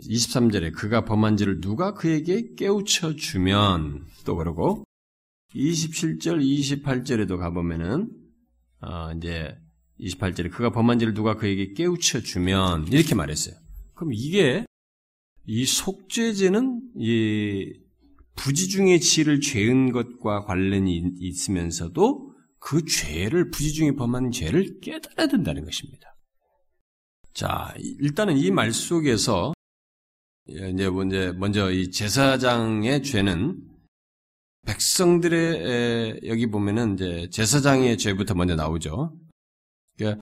[0.00, 4.84] 23절에 그가 범한 죄를 누가 그에게 깨우쳐 주면 또 그러고
[5.54, 8.10] 27절, 28절에도 가보면은
[8.80, 9.56] 어 이제
[10.00, 13.54] 28절에 그가 범한 죄를 누가 그에게 깨우쳐 주면 이렇게 말했어요.
[13.94, 14.66] 그럼 이게
[15.46, 17.72] 이 속죄죄는 이
[18.36, 26.16] 부지중의 지를 죄은 것과 관련이 있으면서도 그 죄를 부지중에 범한 죄를 깨달아야 된다는 것입니다.
[27.32, 29.54] 자, 일단은 이 말 속에서
[30.46, 33.56] 이제 먼저, 먼저 이 제사장의 죄는
[34.66, 39.14] 백성들의 여기 보면은 이제 제사장의 죄부터 먼저 나오죠.
[39.96, 40.20] 그러니까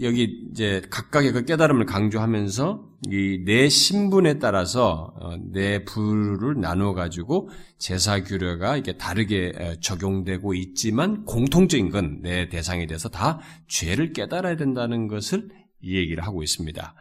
[0.00, 7.48] 여기 이제 각각의 그 깨달음을 강조하면서 이 내 신분에 따라서 어, 내 부를 나누어 가지고
[7.78, 15.08] 제사 규례가 이게 다르게 적용되고 있지만 공통적인 건 내 대상에 대해서 다 죄를 깨달아야 된다는
[15.08, 15.48] 것을
[15.82, 16.94] 이 얘기를 하고 있습니다.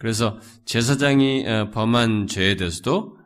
[0.00, 3.18] 그래서 제사장이 어, 범한 죄에 대해서도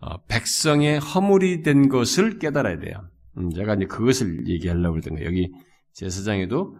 [0.00, 3.08] 어, 백성의 허물이 된 것을 깨달아야 돼요.
[3.36, 5.28] 음, 제가 이제 그것을 얘기하려고 거예요.
[5.28, 5.52] 여기
[5.94, 6.76] 제사장에도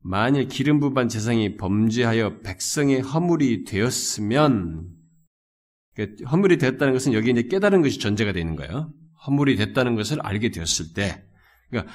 [0.00, 4.88] 만일 기름 부반 제사장이 범죄하여 백성의 허물이 되었으면
[5.94, 8.92] 그 허물이 되었다는 것은 여기 이제 깨달은 것이 전제가 되는 거예요.
[9.24, 11.22] 허물이 됐다는 것을 알게 되었을 때,
[11.68, 11.92] 그러니까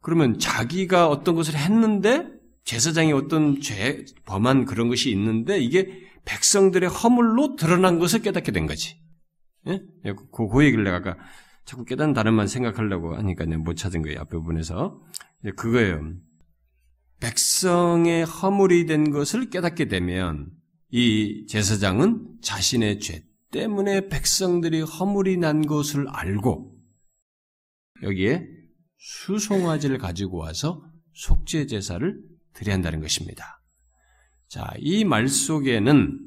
[0.00, 2.35] 그러면 자기가 어떤 것을 했는데
[2.66, 5.88] 제사장이 어떤 죄, 범한 그런 것이 있는데 이게
[6.24, 9.00] 백성들의 허물로 드러난 것을 깨닫게 된 거지.
[9.68, 9.80] 예?
[10.32, 11.16] 그, 그 얘기를 내가 아까
[11.64, 14.20] 자꾸 깨닫는 단어만 생각하려고 하니까 못 찾은 거예요.
[14.20, 15.00] 앞 부분에서.
[15.56, 16.14] 그거예요.
[17.20, 20.50] 백성의 허물이 된 것을 깨닫게 되면
[20.90, 26.76] 이 제사장은 자신의 죄 때문에 백성들이 허물이 난 것을 알고
[28.02, 28.48] 여기에
[28.98, 33.62] 수송아지를 가지고 와서 속죄 제사를 드려야 한다는 것입니다.
[34.48, 36.18] 자, 이 말 속에는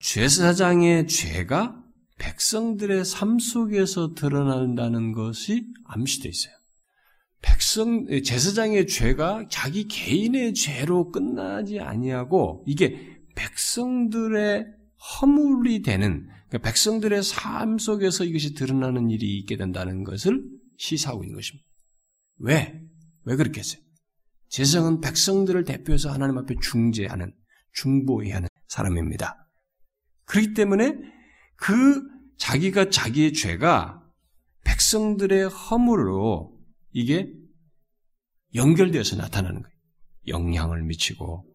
[0.00, 1.76] 죄사장의 죄가
[2.18, 6.54] 백성들의 삶 속에서 드러난다는 것이 암시되어 있어요.
[7.42, 14.66] 백성 제사장의 죄가 자기 개인의 죄로 끝나지 아니하고 이게 백성들의
[15.22, 20.42] 허물이 되는 그러니까 백성들의 삶 속에서 이것이 드러나는 일이 있게 된다는 것을
[20.76, 21.66] 시사하고 있는 것입니다.
[22.38, 22.80] 왜?
[23.24, 23.82] 왜 그렇게 했어요?
[24.50, 27.32] 제사장은 백성들을 대표해서 하나님 앞에 중재하는,
[27.72, 29.48] 중보해야 하는 사람입니다.
[30.24, 30.96] 그렇기 때문에
[31.56, 32.02] 그
[32.36, 34.02] 자기가 자기의 죄가
[34.64, 36.58] 백성들의 허물로
[36.92, 37.32] 이게
[38.54, 39.76] 연결되어서 나타나는 거예요.
[40.26, 41.46] 영향을 미치고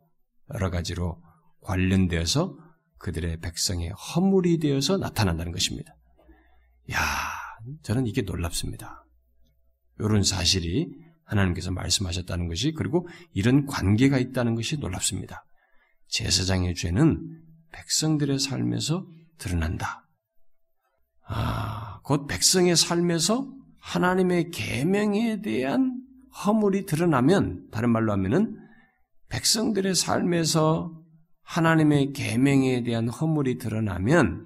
[0.53, 1.21] 여러 가지로
[1.61, 2.57] 관련되어서
[2.97, 5.95] 그들의 백성의 허물이 되어서 나타난다는 것입니다.
[6.91, 6.99] 야,
[7.83, 9.05] 저는 이게 놀랍습니다.
[9.99, 15.45] 이런 사실이 하나님께서 말씀하셨다는 것이 그리고 이런 관계가 있다는 것이 놀랍습니다.
[16.07, 19.07] 제사장의 죄는 백성들의 삶에서
[19.37, 20.07] 드러난다.
[21.27, 26.01] 아, 곧 백성의 삶에서 하나님의 계명에 대한
[26.45, 28.57] 허물이 드러나면 다른 말로 하면은
[29.29, 31.01] 백성들의 삶에서
[31.43, 34.45] 하나님의 계명에 대한 허물이 드러나면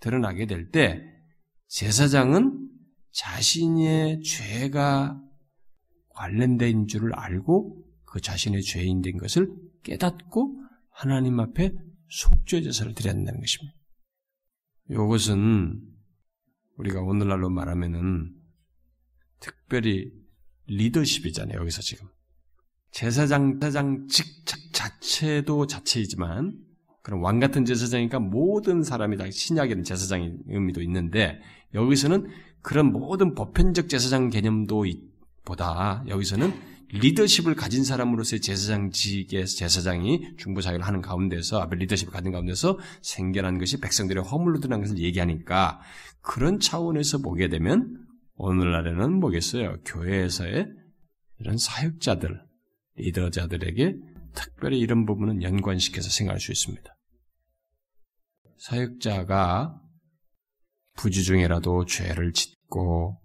[0.00, 1.02] 드러나게 될 때
[1.68, 2.68] 제사장은
[3.12, 5.20] 자신의 죄가
[6.16, 9.48] 관련된 줄을 알고 그 자신의 죄인 된 것을
[9.82, 11.72] 깨닫고 하나님 앞에
[12.08, 13.76] 속죄 제사를 드려야 한다는 것입니다.
[14.90, 15.80] 이것은
[16.78, 18.32] 우리가 오늘날로 말하면은
[19.40, 20.10] 특별히
[20.66, 21.58] 리더십이잖아요.
[21.60, 22.08] 여기서 지금
[22.90, 26.58] 제사장 제사장 직책 자체도 자체이지만
[27.02, 31.40] 그런 왕 같은 제사장이니까 모든 사람이 다 신약에는 제사장의 의미도 있는데
[31.74, 32.28] 여기서는
[32.62, 34.86] 그런 모든 보편적 제사장 개념도
[35.46, 36.52] 보다 여기서는
[36.88, 44.60] 리더십을 가진 사람으로서의 제사장직의 제사장이 중보자기를 하는 가운데서 리더십을 가진 가운데서 생겨난 것이 백성들의 허물로
[44.60, 45.80] 드러난 것을 얘기하니까
[46.20, 49.78] 그런 차원에서 보게 되면 오늘날에는 뭐겠어요?
[49.84, 50.68] 교회에서의
[51.38, 52.40] 이런 사역자들,
[52.96, 53.96] 리더자들에게
[54.34, 56.94] 특별히 이런 부분은 연관시켜서 생각할 수 있습니다.
[58.58, 59.80] 사역자가
[60.96, 63.20] 부주 중에라도 죄를 짓고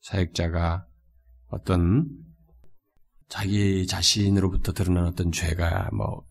[0.00, 0.86] 사역자가
[1.54, 2.08] 어떤
[3.28, 6.24] 자기 자신으로부터 드러난 어떤 죄가 뭐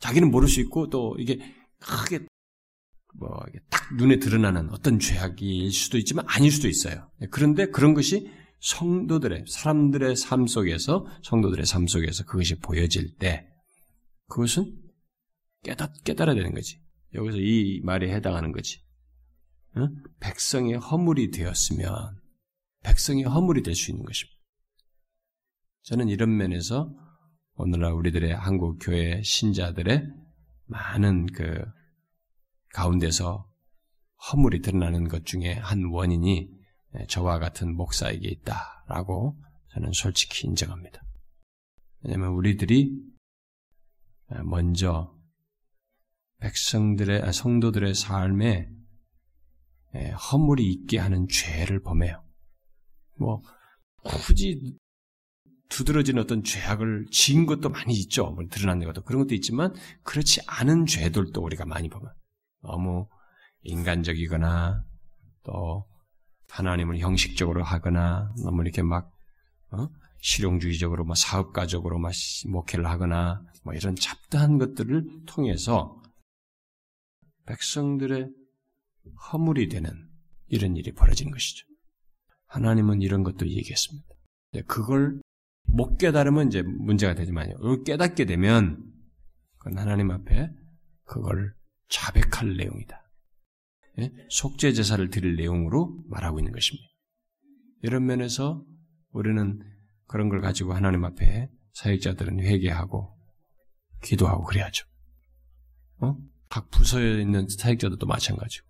[0.00, 1.38] 자기는 모를 수 있고 또 이게
[1.78, 2.26] 크게
[3.14, 3.44] 뭐
[3.82, 7.10] 딱 눈에 드러나는 어떤 죄악일 수도 있지만 아닐 수도 있어요.
[7.30, 13.48] 그런데 그런 것이 성도들의 사람들의 삶 속에서 성도들의 삶 속에서 그것이 보여질 때
[14.28, 14.74] 그것은
[15.64, 16.80] 깨닫 깨달아야 되는 거지.
[17.14, 18.80] 여기서 이 말에 해당하는 거지.
[19.76, 19.88] 응?
[20.20, 22.21] 백성의 허물이 되었으면
[22.82, 24.38] 백성의 허물이 될 수 있는 것입니다.
[25.82, 26.92] 저는 이런 면에서
[27.54, 30.08] 오늘날 우리들의 한국 교회 신자들의
[30.66, 31.64] 많은 그
[32.72, 33.50] 가운데서
[34.30, 36.48] 허물이 드러나는 것 중에 한 원인이
[37.08, 39.36] 저와 같은 목사에게 있다라고
[39.72, 41.02] 저는 솔직히 인정합니다.
[42.02, 42.96] 왜냐하면 우리들이
[44.44, 45.14] 먼저
[46.38, 48.68] 백성들의 아, 성도들의 삶에
[50.32, 52.24] 허물이 있게 하는 죄를 범해요.
[53.16, 53.42] 뭐
[54.02, 54.76] 굳이
[55.68, 58.30] 두드러진 어떤 죄악을 지은 것도 많이 있죠.
[58.30, 62.12] 뭐 드러나는 것도 그런 것도 있지만 그렇지 않은 죄들도 우리가 많이 보면
[62.62, 63.08] 너무
[63.62, 64.84] 인간적이거나
[65.44, 65.86] 또
[66.50, 69.10] 하나님을 형식적으로 하거나 너무 이렇게 막
[69.70, 69.88] 어?
[70.20, 72.12] 실용주의적으로 뭐 사업가적으로 막
[72.46, 76.00] 목회를 하거나 뭐 이런 잡다한 것들을 통해서
[77.46, 78.28] 백성들의
[79.32, 80.08] 허물이 되는
[80.48, 81.66] 이런 일이 벌어지는 것이죠.
[82.52, 84.06] 하나님은 이런 것도 얘기했습니다.
[84.66, 85.20] 그걸
[85.64, 87.82] 못 깨달으면 이제 문제가 되지만요.
[87.84, 88.92] 깨닫게 되면
[89.56, 90.50] 그건 하나님 앞에
[91.04, 91.54] 그걸
[91.88, 93.02] 자백할 내용이다.
[94.00, 94.12] 예?
[94.28, 96.86] 속죄 제사를 드릴 내용으로 말하고 있는 것입니다.
[97.82, 98.62] 이런 면에서
[99.12, 99.58] 우리는
[100.06, 103.18] 그런 걸 가지고 하나님 앞에 사역자들은 회개하고
[104.02, 104.86] 기도하고 그래야죠.
[106.00, 106.18] 어?
[106.50, 108.66] 각 부서에 있는 사역자들도 마찬가지고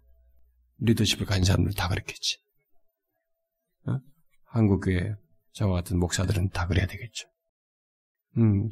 [0.78, 2.42] 리더십을 가진 사람들 다 그렇겠지.
[4.52, 4.58] 어?
[4.58, 5.14] 한국교회
[5.52, 7.28] 저와 같은 목사들은 다 그래야 되겠죠.
[8.38, 8.68] 음,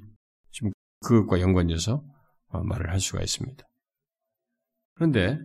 [0.51, 2.05] 지금 그것과 연관돼서
[2.49, 3.65] 어, 말을 할 수가 있습니다.
[4.95, 5.39] 그런데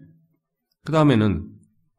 [0.83, 1.51] 그 다음에는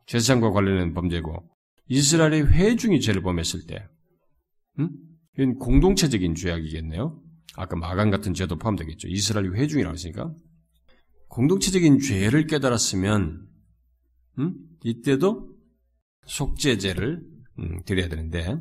[0.06, 1.50] 제사장과 관련된 범죄고
[1.88, 3.86] 이스라엘의 회중이 죄를 범했을 때,
[4.78, 4.90] 음?
[5.34, 7.22] 이건 공동체적인 죄악이겠네요.
[7.56, 9.08] 아까 마간 같은 죄도 포함되겠죠.
[9.08, 10.34] 이스라엘 회중이라고 했으니까
[11.28, 13.48] 공동체적인 죄를 깨달았으면
[14.38, 14.54] 음?
[14.84, 15.56] 이때도
[16.26, 18.58] 속죄죄를 음, 드려야 되는데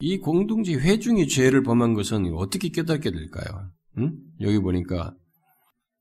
[0.00, 3.70] 이 공동체 회중이 죄를 범한 것은 어떻게 깨닫게 될까요?
[3.98, 4.18] 음?
[4.40, 5.14] 여기 보니까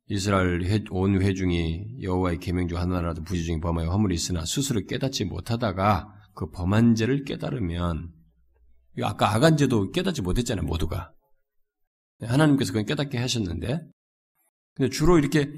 [0.08, 5.26] 이스라엘 회, 온 회중이 여호와의 계명 중 하나라도 부지 중에 범하여 허물이 있으나 스스로 깨닫지
[5.26, 8.12] 못하다가 그 범한 죄를 깨달으면
[9.04, 11.14] 아까 악한 죄도 깨닫지 못했잖아요 모두가
[12.22, 13.82] 하나님께서 그건 깨닫게 하셨는데
[14.76, 15.52] 근데 주로 이렇게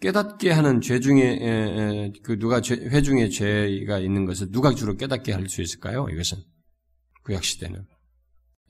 [0.00, 5.32] 깨닫게 하는 죄 중에 그 누가 죄, 회 중에 죄가 있는 것을 누가 주로 깨닫게
[5.32, 6.08] 할 수 있을까요?
[6.10, 6.38] 이것은
[7.24, 7.86] 구약 시대는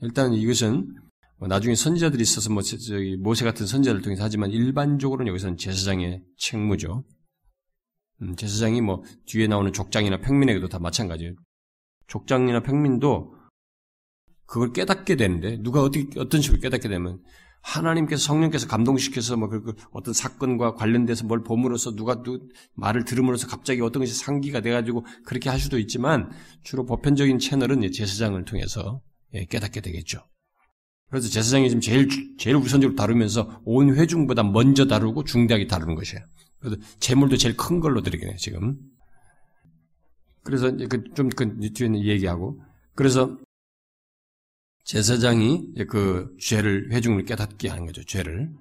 [0.01, 0.93] 일단 이것은
[1.37, 7.03] 뭐 나중에 선지자들이 있어서 뭐 저기 모세 같은 선지자를 통해서 하지만 일반적으로는 여기서는 제사장의 책무죠.
[8.21, 11.33] 음, 제사장이 뭐 뒤에 나오는 족장이나 평민에게도 다 마찬가지예요.
[12.07, 13.35] 족장이나 평민도
[14.45, 17.23] 그걸 깨닫게 되는데 누가 어떻게 어떤 식으로 깨닫게 되면
[17.61, 22.39] 하나님께서 성령께서 감동시켜서 뭐 그, 그 어떤 사건과 관련돼서 뭘 봄으로써 누가 누,
[22.73, 26.31] 말을 들음으로써 갑자기 어떤 것이 상기가 돼가지고 그렇게 할 수도 있지만
[26.63, 29.01] 주로 보편적인 채널은 제사장을 통해서
[29.33, 30.19] 예, 깨닫게 되겠죠.
[31.09, 36.23] 그래서 제사장이 지금 제일, 제일 우선적으로 다루면서 온 회중보다 먼저 다루고 중대하게 다루는 것이에요.
[36.59, 38.77] 그래서 재물도 제일 큰 걸로 드리긴 해요, 지금.
[40.43, 42.61] 그래서 그좀그 뒤에는 얘기하고
[42.95, 43.37] 그래서
[44.83, 48.03] 제사장이 그 죄를 회중을 깨닫게 하는 거죠.
[48.03, 48.51] 죄를.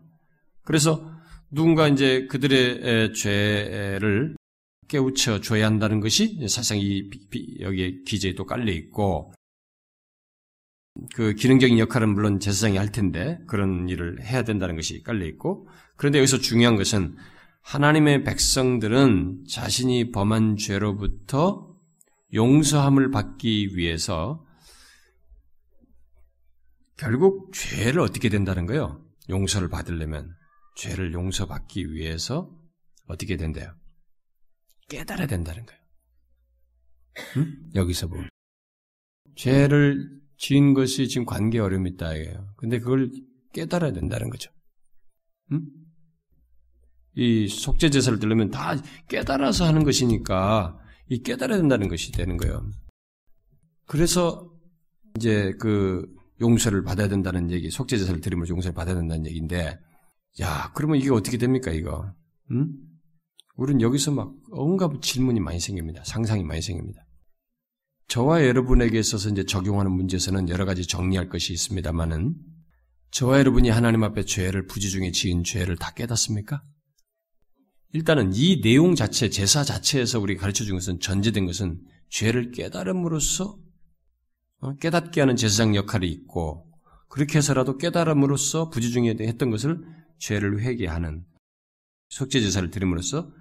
[0.64, 1.10] 그래서
[1.50, 4.36] 누군가 이제 그들의 죄를
[4.88, 7.08] 깨우쳐 줘야 한다는 것이 사실상 이
[7.60, 9.32] 여기에 기재에 또 깔려 있고
[11.14, 16.18] 그 기능적인 역할은 물론 제사장이 할 텐데 그런 일을 해야 된다는 것이 깔려 있고 그런데
[16.18, 17.16] 여기서 중요한 것은
[17.62, 21.76] 하나님의 백성들은 자신이 범한 죄로부터
[22.34, 24.44] 용서함을 받기 위해서
[27.00, 29.02] 결국 죄를 어떻게 된다는 거예요?
[29.30, 30.36] 용서를 받으려면
[30.76, 32.54] 죄를 용서받기 위해서
[33.06, 33.74] 어떻게 된대요?
[34.90, 35.80] 깨달아야 된다는 거예요.
[37.38, 37.70] 응?
[37.74, 38.28] 여기서 보면
[39.34, 42.52] 죄를 지은 것이 지금 관계 어려움이 있다 이에요.
[42.58, 43.10] 근데 그걸
[43.54, 44.52] 깨달아야 된다는 거죠.
[45.52, 45.66] 응?
[47.14, 48.74] 이 속죄 제사를 들으면 다
[49.08, 52.70] 깨달아서 하는 것이니까 이 깨달아야 된다는 것이 되는 거예요.
[53.86, 54.52] 그래서
[55.16, 59.78] 이제 그 용서를 받아야 된다는 얘기, 속죄 제사를 드리면 용서를 받아야 된다는 얘기인데,
[60.40, 62.12] 야, 그러면 이게 어떻게 됩니까 이거?
[62.50, 62.68] 응?
[63.56, 66.02] 우리는 여기서 막 온갖 질문이 많이 생깁니다.
[66.04, 67.04] 상상이 많이 생깁니다.
[68.08, 72.34] 저와 여러분에게 있어서 이제 적용하는 문제에서는 여러 가지 정리할 것이 있습니다만은
[73.12, 76.62] 저와 여러분이 하나님 앞에 죄를 부지 중에 지은 죄를 다 깨닫습니까?
[77.92, 83.69] 일단은 이 내용 자체, 제사 자체에서 우리 가르쳐 준 것은 전제된 것은 죄를 깨달음으로써 어,
[84.80, 86.70] 깨닫게 하는 제사장 역할이 있고
[87.08, 89.82] 그렇게 해서라도 깨달음으로써 부지 중에 했던 것을
[90.18, 91.24] 죄를 회개하는
[92.10, 93.32] 속죄 제사를 드림으로써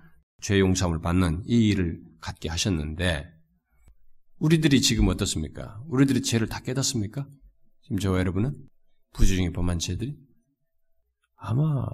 [0.42, 3.30] 죄 용서함을 받는 이 일을 갖게 하셨는데
[4.40, 5.84] 우리들이 지금 어떻습니까?
[5.88, 7.28] 우리들이 죄를 다 깨닫습니까?
[7.82, 8.56] 지금 저와 여러분은
[9.14, 10.18] 부주중에 범한 죄들이
[11.36, 11.86] 아마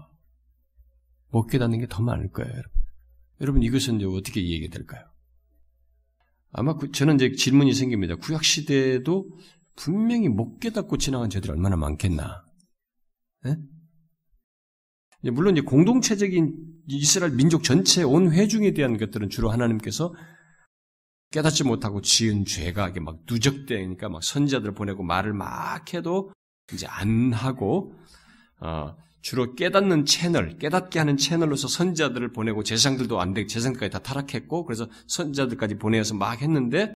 [1.29, 2.71] 못 깨닫는 게 더 많을 거예요, 여러분.
[3.41, 5.05] 여러분 이것은 이제 어떻게 이해가 될까요?
[6.57, 8.15] 아마 그, 저는 이제 질문이 생깁니다.
[8.15, 9.27] 구약 시대에도
[9.75, 12.45] 분명히 못 깨닫고 지나간 죄들이 얼마나 많겠나?
[13.43, 13.57] 네?
[15.31, 16.55] 물론 이제 공동체적인
[16.87, 20.13] 이스라엘 민족 전체 온 회중에 대한 것들은 주로 하나님께서
[21.31, 26.31] 깨닫지 못하고 지은 죄가 막 누적되니까 막 선지자들 보내고 말을 막 해도
[26.71, 27.93] 이제 안 하고
[28.61, 34.65] 어, 주로 깨닫는 채널, 깨닫게 하는 채널로서 선지자들을 보내고 재상들도 안 되고 재상까지 다 타락했고
[34.65, 36.93] 그래서 선지자들까지 보내서 막 했는데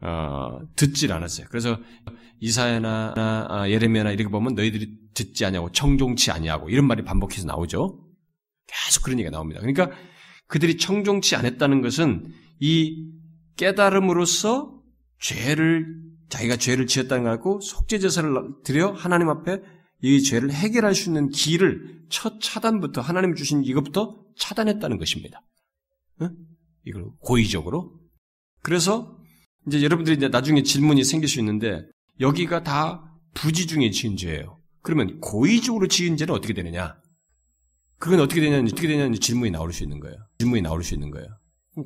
[0.00, 1.46] 어, 듣질 않았어요.
[1.48, 1.78] 그래서
[2.40, 8.04] 이사야나 아, 예레미야나 이렇게 보면 너희들이 듣지 않냐고 청종치 아니하고 이런 말이 반복해서 나오죠.
[8.66, 9.60] 계속 그런 얘기가 나옵니다.
[9.60, 9.96] 그러니까
[10.48, 12.26] 그들이 청종치 않았다는 것은
[12.58, 13.08] 이
[13.56, 14.80] 깨달음으로써
[15.20, 15.94] 죄를
[16.28, 18.28] 자기가 죄를 지었다는 걸 알고 속죄 제사를
[18.64, 19.60] 드려 하나님 앞에
[20.02, 25.42] 이 죄를 해결할 수 있는 길을 첫 차단부터 하나님 주신 이것부터 차단했다는 것입니다.
[26.22, 26.36] 응?
[26.84, 27.98] 이걸 고의적으로.
[28.62, 29.18] 그래서
[29.66, 31.86] 이제 여러분들이 이제 나중에 질문이 생길 수 있는데
[32.20, 34.60] 여기가 다 부지 중에 지은 죄예요.
[34.82, 36.98] 그러면 고의적으로 지은 죄는 어떻게 되느냐?
[37.98, 40.16] 그건 어떻게 되냐, 어떻게 되냐는 질문이 나올 수 있는 거예요.
[40.38, 41.28] 질문이 나올 수 있는 거예요.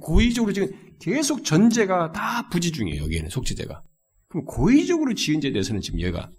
[0.00, 3.02] 고의적으로 지금 계속 전제가 다 부지 중이에요.
[3.02, 3.82] 여기에는 속죄제가.
[4.28, 6.30] 그럼 고의적으로 지은 죄에 대해서는 지금 얘가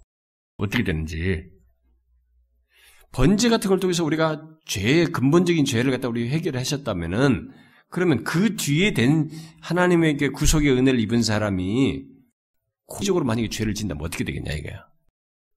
[0.56, 1.55] 어떻게 되는지
[3.12, 7.50] 번제 같은 걸 통해서 우리가 죄의 근본적인 죄를 갖다 우리 해결하셨다면은
[7.88, 12.04] 그러면 그 뒤에 된 하나님에게 구속의 은혜를 입은 사람이
[12.86, 14.86] 고의적으로 만약에 죄를 진다면 어떻게 되겠냐 이거야.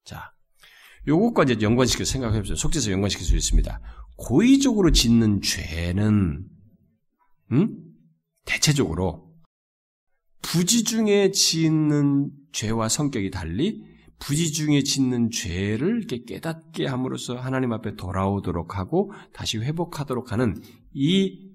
[0.03, 0.31] 자,
[1.07, 2.55] 요것과 이제 연관시켜서 생각해 보세요.
[2.55, 3.81] 속죄서 연관시킬 수 있습니다.
[4.15, 6.45] 고의적으로 짓는 죄는
[7.51, 7.77] 음?
[8.45, 9.29] 대체적으로
[10.41, 13.83] 부지 중에 짓는 죄와 성격이 달리
[14.19, 20.61] 부지 중에 짓는 죄를 깨닫게 함으로써 하나님 앞에 돌아오도록 하고 다시 회복하도록 하는
[20.93, 21.49] 이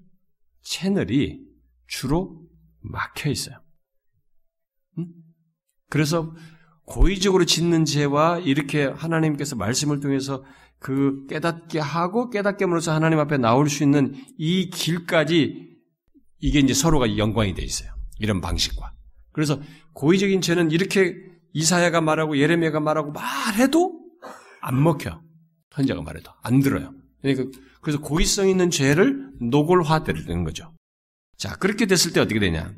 [0.63, 1.41] 채널이
[1.87, 2.41] 주로
[2.81, 3.61] 막혀 있어요.
[4.97, 5.07] 음?
[5.89, 6.33] 그래서
[6.85, 10.43] 고의적으로 짓는 죄와 이렇게 하나님께서 말씀을 통해서
[10.79, 15.75] 그 깨닫게 하고 깨닫게 함으로써 하나님 앞에 나올 수 있는 이 길까지
[16.39, 17.91] 이게 이제 서로가 연관이 돼 있어요.
[18.19, 18.93] 이런 방식과.
[19.31, 19.59] 그래서
[19.93, 21.15] 고의적인 죄는 이렇게
[21.55, 23.97] 이사야가 말하고 예레미야가 말하고 말해도
[24.61, 25.21] 안 먹혀.
[25.71, 26.93] 선자가 말해도 안 들어요.
[27.21, 30.73] 그러니까 그래서 고의성 있는 죄를 노골화되는 거죠.
[31.37, 32.73] 자, 그렇게 됐을 때 어떻게 되냐?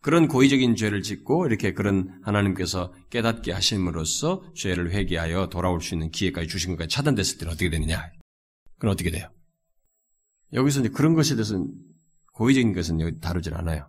[0.00, 6.48] 그런 고의적인 죄를 짓고 이렇게 그런 하나님께서 깨닫게 하심으로써 죄를 회개하여 돌아올 수 있는 기회까지
[6.48, 8.10] 주신 것까지 차단됐을 때는 어떻게 되느냐?
[8.74, 9.28] 그건 어떻게 돼요?
[10.52, 11.72] 여기서 이제 그런 것에 대해서는
[12.32, 13.88] 고의적인 것은 여기 다루질 않아요.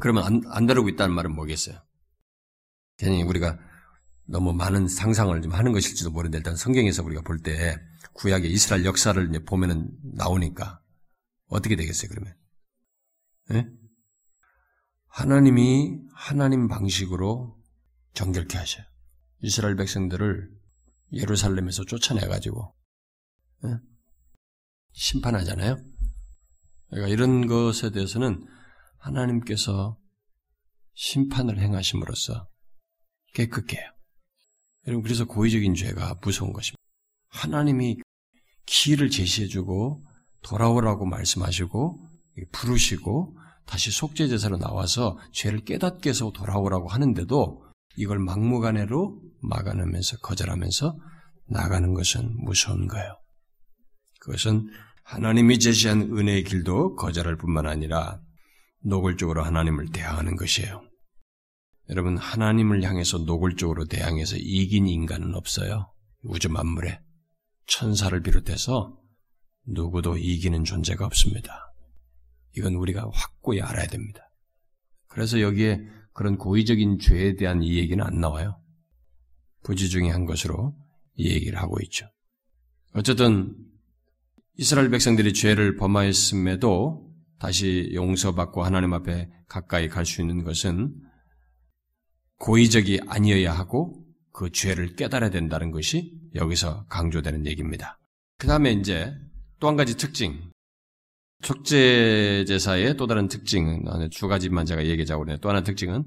[0.00, 1.80] 그러면 안, 안 다루고 있다는 말은 뭐겠어요?
[2.96, 3.58] 괜히 우리가
[4.26, 7.76] 너무 많은 상상을 좀 하는 것일지도 모르는데 일단 성경에서 우리가 볼 때
[8.14, 10.80] 구약의 이스라엘 역사를 이제 보면은 나오니까
[11.48, 12.34] 어떻게 되겠어요 그러면?
[13.50, 13.66] 네?
[15.08, 17.60] 하나님이 하나님 방식으로
[18.14, 18.84] 정결케 하셔요.
[19.40, 20.48] 이스라엘 백성들을
[21.12, 22.74] 예루살렘에서 쫓아내가지고
[23.66, 23.78] 예?
[24.92, 25.76] 심판하잖아요.
[26.90, 28.46] 그러니까 이런 것에 대해서는
[28.98, 29.98] 하나님께서
[30.94, 32.48] 심판을 행하심으로써
[33.34, 33.82] 깨끗해요.
[34.86, 36.78] 여러분 그래서 고의적인 죄가 무서운 것입니다.
[37.28, 37.98] 하나님이
[38.66, 40.04] 길을 제시해주고
[40.42, 42.08] 돌아오라고 말씀하시고
[42.52, 47.64] 부르시고 다시 속죄 제사로 나와서 죄를 깨닫게 해서 돌아오라고 하는데도
[47.96, 50.98] 이걸 막무가내로 막아내면서 거절하면서
[51.48, 53.16] 나가는 것은 무서운 거예요.
[54.20, 54.68] 그것은
[55.04, 58.20] 하나님이 제시한 은혜의 길도 거절할 뿐만 아니라
[58.82, 60.82] 노골적으로 하나님을 대항하는 것이에요.
[61.90, 65.92] 여러분, 하나님을 향해서 노골적으로 대항해서 이긴 인간은 없어요.
[66.22, 67.00] 우주 만물에.
[67.66, 68.98] 천사를 비롯해서
[69.66, 71.72] 누구도 이기는 존재가 없습니다.
[72.56, 74.20] 이건 우리가 확고히 알아야 됩니다.
[75.08, 75.80] 그래서 여기에
[76.12, 78.60] 그런 고의적인 죄에 대한 이 얘기는 안 나와요.
[79.62, 80.74] 부지 중에 한 것으로
[81.16, 82.06] 이 얘기를 하고 있죠.
[82.94, 83.54] 어쨌든
[84.56, 90.94] 이스라엘 백성들이 죄를 범하였음에도 다시 용서받고 하나님 앞에 가까이 갈 수 있는 것은
[92.44, 97.98] 고의적이 아니어야 하고 그 죄를 깨달아야 된다는 것이 여기서 강조되는 얘기입니다.
[98.36, 99.14] 그 다음에 이제
[99.60, 100.50] 또 한 가지 특징.
[101.40, 105.38] 축제 제사의 또 다른 특징은 두 가지만 제가 얘기하자고 그래요.
[105.40, 106.04] 또 하나 특징은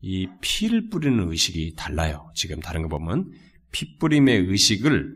[0.00, 2.30] 이 피를 뿌리는 의식이 달라요.
[2.34, 3.30] 지금 다른 거 보면
[3.70, 5.14] 피 뿌림의 의식을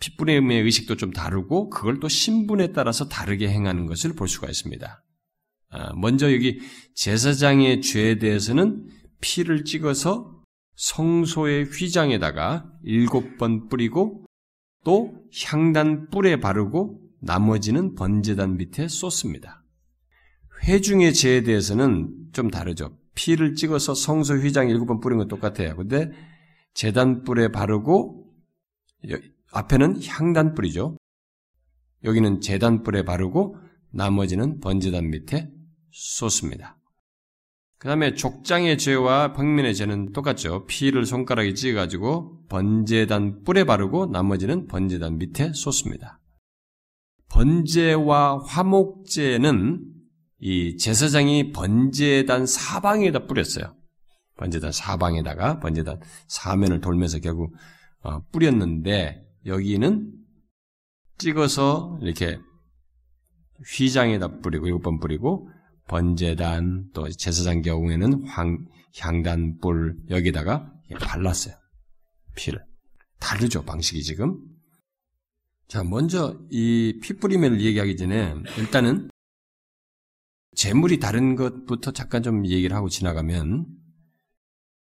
[0.00, 5.02] 피 뿌림의 의식도 좀 다르고 그걸 또 신분에 따라서 다르게 행하는 것을 볼 수가 있습니다.
[5.70, 6.60] 아, 먼저 여기
[6.94, 8.86] 제사장의 죄에 대해서는
[9.20, 10.42] 피를 찍어서
[10.76, 14.24] 성소의 휘장에다가 일곱 번 뿌리고
[14.84, 15.14] 또
[15.44, 19.64] 향단 뿔에 바르고 나머지는 번제단 밑에 쏟습니다.
[20.64, 22.96] 회중의 죄에 대해서는 좀 다르죠.
[23.14, 25.76] 피를 찍어서 성소 휘장 일곱 번 뿌린 건 똑같아요.
[25.76, 26.10] 근데
[26.74, 28.32] 재단 뿔에 바르고
[29.52, 30.96] 앞에는 향단 뿔이죠.
[32.04, 33.56] 여기는 재단 뿔에 바르고
[33.90, 35.50] 나머지는 번제단 밑에
[35.90, 36.75] 쏟습니다.
[37.78, 40.64] 그 다음에 족장의 죄와 평민의 죄는 똑같죠.
[40.66, 46.20] 피를 손가락에 찍어가지고 번제단 뿔에 바르고 나머지는 번제단 밑에 쏟습니다.
[47.28, 49.84] 번제와 화목제는
[50.38, 53.76] 이 제사장이 번제단 사방에다 뿌렸어요.
[54.38, 57.54] 번제단 사방에다가 번제단 사면을 돌면서 결국
[58.02, 60.12] 어, 뿌렸는데 여기는
[61.18, 62.38] 찍어서 이렇게
[63.76, 65.50] 휘장에다 뿌리고 일곱 번 뿌리고
[65.88, 68.66] 번제단 또 제사장 경우에는 황,
[68.98, 71.54] 향단불 여기다가 발랐어요.
[72.36, 72.64] 피를.
[73.18, 74.38] 다르죠 방식이 지금.
[75.68, 79.10] 자 먼저 이 피 뿌림을 얘기하기 전에 일단은
[80.54, 83.66] 재물이 다른 것부터 잠깐 좀 얘기를 하고 지나가면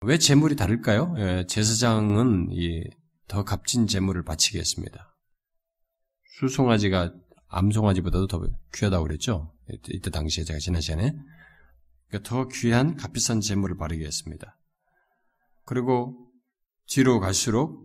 [0.03, 1.15] 왜 재물이 다를까요?
[1.19, 2.51] 예, 제사장은
[3.29, 5.17] 더 값진 재물을 바치게 했습니다.
[6.39, 7.15] 수송아지가
[7.49, 8.43] 암송아지보다도 더
[8.75, 9.56] 귀하다고 그랬죠?
[9.69, 11.13] 이때 당시에 제가 지난 시간에.
[12.09, 14.59] 그러니까 더 귀한 값비싼 재물을 바르게 했습니다.
[15.65, 16.31] 그리고
[16.87, 17.85] 뒤로 갈수록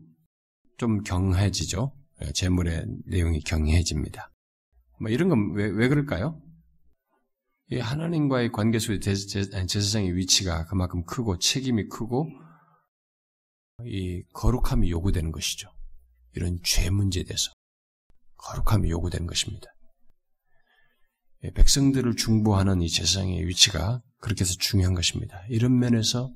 [0.78, 1.96] 좀 경해지죠?
[2.24, 4.32] 예, 재물의 내용이 경해집니다.
[5.00, 6.42] 뭐 이런 건 왜, 왜 그럴까요?
[7.72, 12.30] 이 하나님과의 관계 속에 제사장의 위치가 그만큼 크고 책임이 크고
[13.86, 15.72] 이 거룩함이 요구되는 것이죠.
[16.36, 17.52] 이런 죄 문제에 대해서.
[18.38, 19.68] 거룩함이 요구되는 것입니다.
[21.44, 25.44] 예, 백성들을 중보하는 이 제사장의 위치가 그렇게 해서 중요한 것입니다.
[25.50, 26.32] 이런 면에서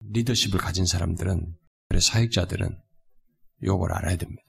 [0.00, 1.56] 리더십을 가진 사람들은,
[2.00, 2.80] 사역자들은
[3.64, 4.42] 요걸 알아야 됩니다.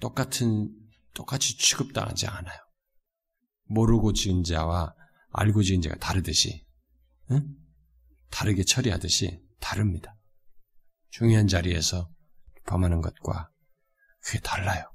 [0.00, 0.74] 똑같은,
[1.14, 2.58] 똑같이 취급당하지 않아요.
[3.64, 4.94] 모르고 지은 자와
[5.32, 6.64] 알고 지은 자가 다르듯이,
[7.30, 7.54] 응?
[8.30, 10.16] 다르게 처리하듯이 다릅니다.
[11.10, 12.10] 중요한 자리에서
[12.66, 13.50] 범하는 것과
[14.22, 14.90] 그게 달라요.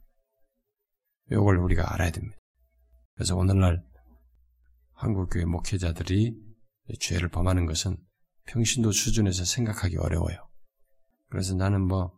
[1.32, 2.38] 이걸 우리가 알아야 됩니다.
[3.16, 3.84] 그래서 오늘날
[4.94, 6.36] 한국교회 목회자들이
[7.00, 7.98] 죄를 범하는 것은
[8.48, 10.38] 평신도 수준에서 생각하기 어려워요.
[11.30, 12.12] 그래서 나는 뭐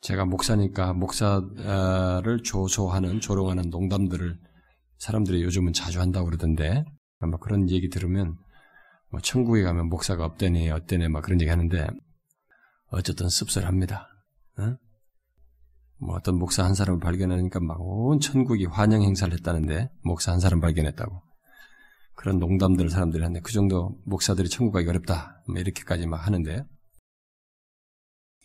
[0.00, 4.38] 제가 목사니까 목사를 조소하는 조롱하는 농담들을
[4.98, 6.84] 사람들이 요즘은 자주 한다고 그러던데
[7.18, 8.36] 아마 그런 얘기 들으면
[9.10, 11.86] 뭐 천국에 가면 목사가 없대니 어때네 막 그런 얘기 하는데
[12.88, 14.08] 어쨌든 씁쓸합니다.
[14.58, 14.76] 어?
[15.98, 20.60] 뭐 어떤 목사 한 사람을 발견하니까 막 온 천국이 환영 행사를 했다는데 목사 한 사람
[20.60, 21.22] 발견했다고
[22.14, 26.64] 그런 농담들을 사람들이 하는데 그 정도 목사들이 천국 가기 어렵다 뭐 이렇게까지 막 하는데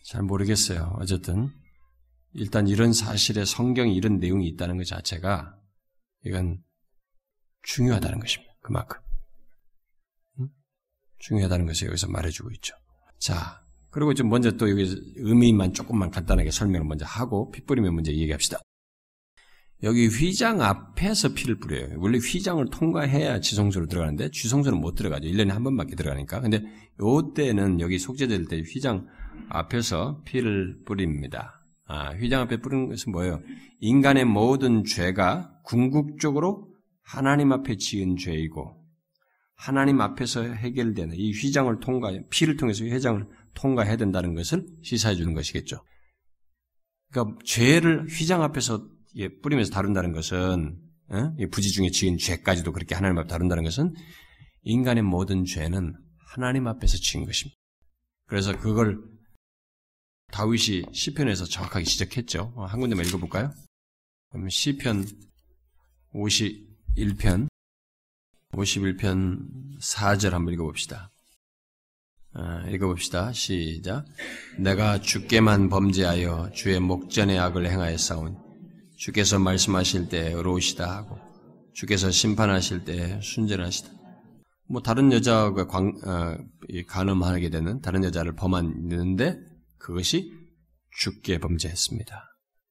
[0.04, 0.96] 잘 모르겠어요.
[0.98, 1.50] 어쨌든
[2.34, 5.56] 일단 이런 사실에 성경에 이런 내용이 있다는 것 자체가
[6.24, 6.62] 이건
[7.62, 8.52] 중요하다는 것입니다.
[8.60, 9.00] 그만큼
[11.18, 12.74] 중요하다는 것을 여기서 말해주고 있죠.
[13.18, 13.61] 자,
[13.92, 14.84] 그리고 좀 먼저 또 여기
[15.16, 18.58] 의미만 조금만 간단하게 설명을 먼저 하고 피 뿌리면 문제 얘기합시다.
[19.82, 21.88] 여기 휘장 앞에서 피를 뿌려요.
[21.98, 25.28] 원래 휘장을 통과해야 지성소로 들어가는데 지성소는 못 들어가죠.
[25.28, 26.40] 1년에 한 번밖에 들어가니까.
[26.40, 26.62] 근데
[27.00, 29.06] 요때는 여기 속죄될 때 휘장
[29.50, 31.60] 앞에서 피를 뿌립니다.
[31.86, 33.42] 아, 휘장 앞에 뿌리는 것은 뭐예요?
[33.80, 36.72] 인간의 모든 죄가 궁극적으로
[37.02, 38.82] 하나님 앞에 지은 죄이고
[39.56, 45.84] 하나님 앞에서 해결되는 이 휘장을 통과, 피를 통해서 휘장을 통과해야 된다는 것을 시사해 주는 것이겠죠.
[47.10, 48.86] 그러니까 죄를 휘장 앞에서
[49.42, 50.78] 뿌리면서 다룬다는 것은
[51.08, 51.34] 어?
[51.50, 53.94] 부지 중에 지은 죄까지도 그렇게 하나님 앞에 다룬다는 것은
[54.62, 57.56] 인간의 모든 죄는 하나님 앞에서 지은 것입니다.
[58.26, 58.98] 그래서 그걸
[60.30, 62.54] 다윗이 시편에서 정확하게 지적했죠.
[62.56, 63.52] 어, 한 군데만 읽어볼까요?
[64.30, 65.06] 그럼 시편
[66.14, 67.48] 51편
[68.52, 71.11] 51편 4절 한번 읽어봅시다.
[72.34, 73.32] 아, 읽어봅시다.
[73.32, 74.06] 시작.
[74.58, 78.34] 내가 주께만 범죄하여 주의 목전의 악을 행하였사오니
[78.96, 81.18] 주께서 말씀하실 때 의로우시다 하고
[81.74, 83.90] 주께서 심판하실 때 순전하시다.
[84.68, 86.38] 뭐 다른 여자가 광, 어,
[86.86, 89.38] 간음하게 되는 다른 여자를 범하는데
[89.78, 90.32] 그것이
[90.90, 92.24] 주께 범죄했습니다.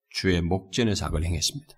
[0.09, 1.73] 주의 목전에서 악을 행했습니다.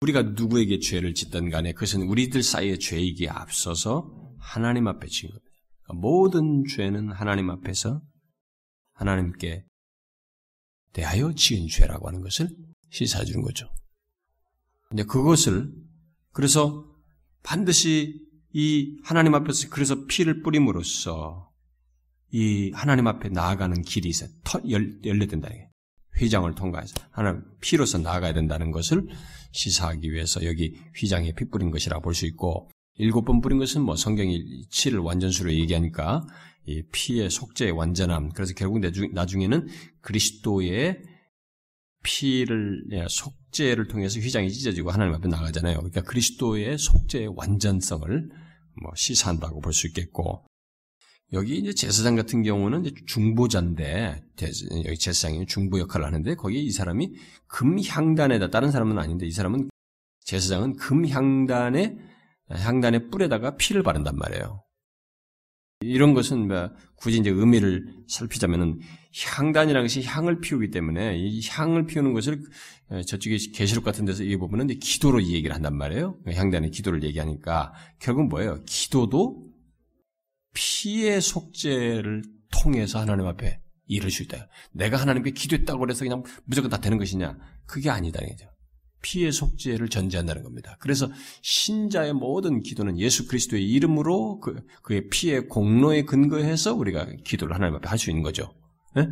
[0.00, 5.47] 우리가 누구에게 죄를 짓든 간에 그것은 우리들 사이의 죄이기에 앞서서 하나님 앞에 지은 겁니다.
[5.94, 8.02] 모든 죄는 하나님 앞에서
[8.94, 9.64] 하나님께
[10.92, 12.48] 대하여 지은 죄라고 하는 것을
[12.90, 13.68] 시사해 주는 거죠.
[14.88, 15.72] 근데 그것을
[16.32, 16.84] 그래서
[17.42, 21.52] 반드시 이 하나님 앞에서 그래서 피를 뿌림으로써
[22.30, 24.26] 이 하나님 앞에 나아가는 길이 있어
[25.04, 25.48] 열려된다.
[26.16, 29.06] 휘장을 통과해서 하나님 피로서 나아가야 된다는 것을
[29.52, 32.68] 시사하기 위해서 여기 휘장에 피 뿌린 것이라 볼 수 있고
[32.98, 36.26] 일곱 번 뿌린 것은 뭐 성경이 7을 완전수로 얘기하니까
[36.66, 38.30] 이 피의 속죄의 완전함.
[38.30, 39.68] 그래서 결국 나중에는
[40.02, 41.00] 그리스도의
[42.02, 45.76] 피를 예, 속죄를 통해서 휘장이 찢어지고 하나님 앞에 나가잖아요.
[45.78, 48.28] 그러니까 그리스도의 속죄의 완전성을
[48.82, 50.44] 뭐 시사한다고 볼 수 있겠고
[51.32, 54.22] 여기 이제 제사장 같은 경우는 이제 중보자인데
[54.86, 57.12] 여기 제사장이 중보 역할을 하는데 거기에 이 사람이
[57.48, 59.68] 금향단에다 다른 사람은 아닌데 이 사람은
[60.24, 61.98] 제사장은 금향단에
[62.50, 64.62] 향단의 뿔에다가 피를 바른단 말이에요.
[65.80, 68.80] 이런 것은 뭐 굳이 이제 의미를 살피자면은
[69.36, 72.42] 향단이라는 것이 향을 피우기 때문에 이 향을 피우는 것을
[73.06, 76.18] 저쪽에 계시록 같은 데서 이 부분은 기도로 이 얘기를 한단 말이에요.
[76.26, 78.60] 향단의 기도를 얘기하니까 결국 뭐예요?
[78.66, 79.44] 기도도
[80.52, 84.48] 피의 속죄를 통해서 하나님 앞에 이룰 수 있다.
[84.72, 87.38] 내가 하나님께 기도했다고 해서 그냥 무조건 다 되는 것이냐?
[87.66, 88.20] 그게 아니다.
[88.24, 88.46] 이죠.
[89.02, 90.76] 피의 속죄를 전제한다는 겁니다.
[90.80, 91.08] 그래서
[91.42, 97.88] 신자의 모든 기도는 예수 그리스도의 이름으로 그, 그의 피의 공로에 근거해서 우리가 기도를 하나님 앞에
[97.88, 98.54] 할 수 있는 거죠.
[98.94, 99.08] 네?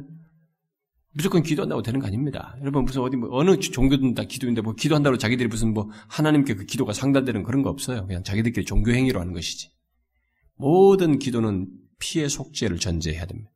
[1.12, 2.56] 무조건 기도한다고 되는 거 아닙니다.
[2.60, 6.66] 여러분 무슨 어디 뭐 어느 종교든 다 기도인데 뭐 기도한다고 자기들이 무슨 뭐 하나님께 그
[6.66, 8.06] 기도가 상달되는 그런 거 없어요.
[8.06, 9.70] 그냥 자기들끼리 종교 행위로 하는 것이지.
[10.56, 11.68] 모든 기도는
[11.98, 13.50] 피의 속죄를 전제해야 됩니다.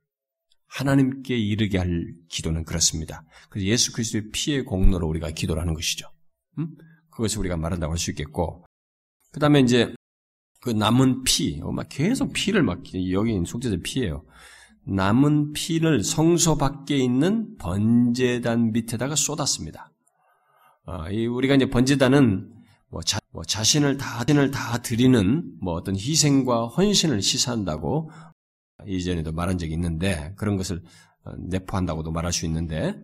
[0.69, 3.25] 하나님께 이르게 할 기도는 그렇습니다.
[3.51, 6.09] 그래서 예수 그리스도의 피의 공로로 우리가 기도를 하는 것이죠.
[6.59, 6.77] 음?
[7.11, 8.65] 그것을 우리가 말한다고 할 수 있겠고,
[9.33, 9.95] 그 다음에 이제
[10.61, 12.83] 그 남은 피, 어, 막 계속 피를 막
[13.13, 14.25] 여기 속죄제 피예요.
[14.87, 19.93] 남은 피를 성소 밖에 있는 번제단 밑에다가 쏟았습니다.
[20.87, 22.53] 어, 우리가 이제 번제단은
[22.89, 28.11] 뭐, 자, 뭐 자신을 다, 자신을 다 드리는 뭐 어떤 희생과 헌신을 시사한다고
[28.87, 30.83] 이전에도 말한 적이 있는데 그런 것을
[31.25, 33.01] 어, 내포한다고도 말할 수 있는데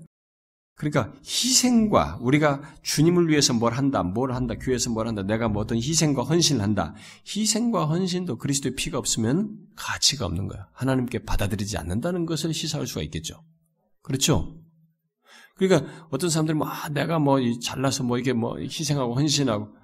[0.77, 5.79] 그러니까 희생과 우리가 주님을 위해서 뭘 한다, 뭘 한다, 교회에서 뭘 한다, 내가 뭐 어떤
[5.79, 6.95] 희생과 헌신을 한다.
[7.27, 10.69] 희생과 헌신도 그리스도의 피가 없으면 가치가 없는 거야.
[10.73, 13.43] 하나님께 받아들이지 않는다는 것을 시사할 수가 있겠죠.
[14.03, 14.55] 그렇죠?
[15.57, 19.75] 그러니까 어떤 사람들이 뭐 아, 내가 뭐 잘나서 뭐 이게 뭐 희생하고 헌신하고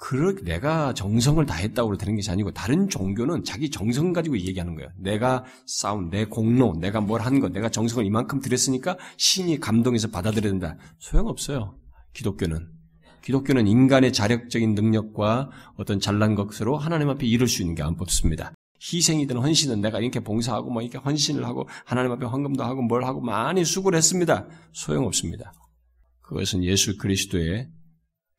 [0.00, 4.88] 그렇게 내가 정성을 다했다고 되는 것이 아니고 다른 종교는 자기 정성 가지고 얘기하는 거예요.
[4.96, 10.52] 내가 싸운 내 공로, 내가 뭘 한 것, 내가 정성을 이만큼 들였으니까 신이 감동해서 받아들여야
[10.52, 10.76] 된다.
[10.98, 11.76] 소용없어요.
[12.14, 12.66] 기독교는.
[13.22, 18.54] 기독교는 인간의 자력적인 능력과 어떤 잘난 것으로 하나님 앞에 이룰 수 있는 게안 possib니다.
[18.80, 23.20] 희생이든 헌신은 내가 이렇게 봉사하고 뭐 이렇게 헌신을 하고 하나님 앞에 헌금도 하고 뭘 하고
[23.20, 24.48] 많이 수고를 했습니다.
[24.72, 25.52] 소용없습니다.
[26.22, 27.68] 그것은 예수 그리스도의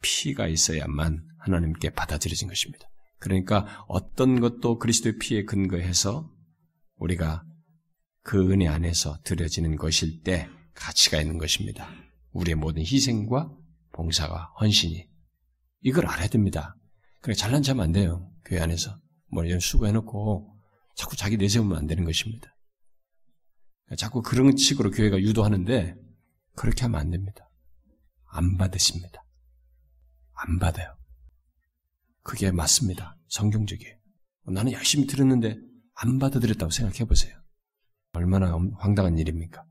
[0.02, 2.88] 피가 있어야만 하나님께 받아들여진 것입니다.
[3.20, 6.32] 그러니까 어떤 것도 그리스도의 피에 근거해서
[6.96, 7.44] 우리가
[8.24, 11.88] 그 은혜 안에서 드려지는 것일 때 가치가 있는 것입니다.
[12.32, 13.52] 우리의 모든 희생과
[13.94, 15.08] 봉사와 헌신이
[15.82, 16.76] 이걸 알아야 됩니다.
[17.22, 18.32] 그래 잘난 체하면 안 돼요.
[18.46, 18.98] 교회 안에서
[19.32, 20.58] 뭐 수고해놓고
[20.96, 22.56] 자꾸 자기 내세우면 안 되는 것입니다.
[23.98, 25.96] 자꾸 그런 식으로 교회가 유도하는데
[26.56, 27.50] 그렇게 하면 안 됩니다.
[28.26, 29.24] 안 받으십니다.
[30.34, 31.01] 안 받아요.
[32.24, 33.18] 그게 맞습니다.
[33.28, 33.96] 성경적이에요.
[34.48, 35.58] 나는 열심히 들었는데
[35.96, 37.36] 안 받아들였다고 생각해 보세요.
[38.14, 39.64] 얼마나 황당한 일입니까?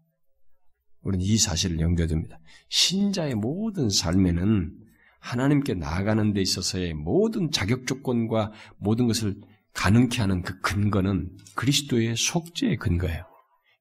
[1.02, 2.38] 우리는 이 사실을 둡니다.
[2.68, 4.76] 신자의 모든 삶에는
[5.20, 9.40] 하나님께 나아가는 데 있어서의 모든 자격 조건과 모든 것을
[9.74, 13.24] 가능케 하는 그 근거는 그리스도의 속죄의 근거예요.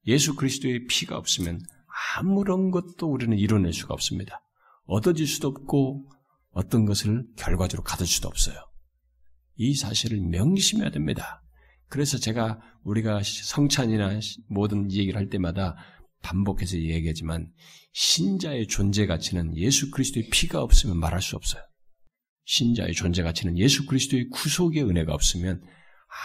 [0.06, 1.60] 예수 그리스도의 피가 없으면
[2.16, 4.42] 아무런 것도 우리는 이뤄낼 수가 없습니다.
[4.84, 6.10] 얻어질 수도 없고
[6.50, 8.56] 어떤 것을 결과적으로 가질 수도 없어요.
[9.56, 11.42] 이 사실을 명심해야 됩니다.
[11.88, 15.76] 그래서 제가 우리가 성찬이나 모든 얘기를 할 때마다
[16.22, 17.50] 반복해서 얘기하지만
[17.92, 21.62] 신자의 존재 가치는 예수 그리스도의 피가 없으면 말할 수 없어요.
[22.44, 25.62] 신자의 존재 가치는 예수 그리스도의 구속의 은혜가 없으면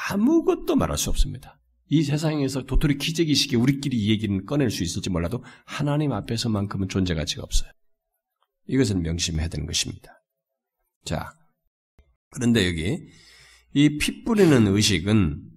[0.09, 1.59] 아무것도 말할 수 없습니다.
[1.87, 7.43] 이 세상에서 도토리 기재기식에 우리끼리 이 얘기는 꺼낼 수 있을지 몰라도 하나님 앞에서만큼은 존재 가치가
[7.43, 7.69] 없어요.
[8.67, 10.23] 이것은 명심해야 되는 것입니다.
[11.05, 11.31] 자,
[12.31, 12.99] 그런데 여기
[13.73, 15.55] 이 피 뿌리는 의식은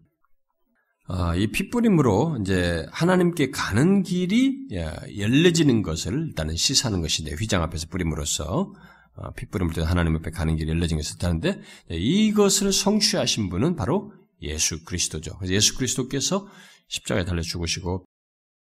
[1.08, 4.68] 어, 이 핏부림으로 이제 하나님께 가는 길이
[5.16, 8.74] 열려지는 것을 일단은 시사하는 것인데 휘장 앞에서 뿌림으로써
[9.14, 14.84] 어, 핏부림을 통해 하나님 앞에 가는 길이 열려진 것을 뜻하는데 이것을 성취하신 분은 바로 예수
[14.84, 15.38] 그리스도죠.
[15.38, 16.46] 그래서 예수 그리스도께서
[16.88, 18.04] 십자가에 달려 죽으시고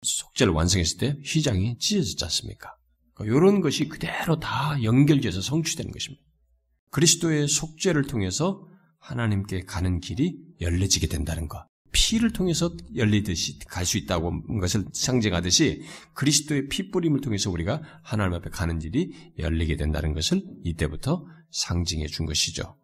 [0.02, 2.75] 속죄를 완성했을 때 휘장이 찢어졌지 않습니까?
[3.20, 6.22] 이런 그러니까 것이 그대로 다 연결돼서 성취되는 것입니다.
[6.90, 11.66] 그리스도의 속죄를 통해서 하나님께 가는 길이 열려지게 된다는 것.
[11.92, 15.82] 피를 통해서 열리듯이 갈 수 있다고 것을 상징하듯이
[16.14, 22.26] 그리스도의 피 뿌림을 통해서 우리가 하나님 앞에 가는 길이 열리게 된다는 것을 이때부터 상징해 준
[22.26, 22.76] 것이죠.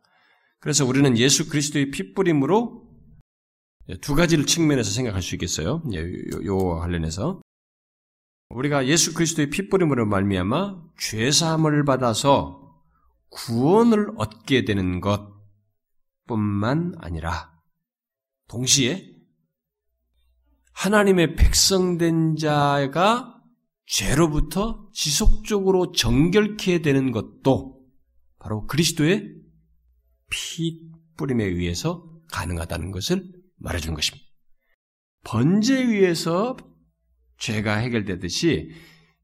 [0.60, 2.88] 그래서 우리는 예수 그리스도의 피 뿌림으로
[4.00, 5.82] 두 가지를 측면에서 생각할 수 있겠어요.
[5.92, 7.42] 요, 요 관련해서
[8.52, 12.60] 우리가 예수 그리스도의 피 뿌림으로 말미암아 죄 사함을 받아서
[13.30, 15.00] 구원을 얻게 되는
[16.26, 17.52] 것뿐만 아니라
[18.48, 19.10] 동시에
[20.72, 23.40] 하나님의 백성된 자가
[23.86, 27.80] 죄로부터 지속적으로 정결케 되는 것도
[28.38, 29.34] 바로 그리스도의
[30.30, 34.26] 피 뿌림에 의해서 가능하다는 것을 말해주는 것입니다.
[35.24, 36.56] 번제에 의해서
[37.42, 38.70] 죄가 해결되듯이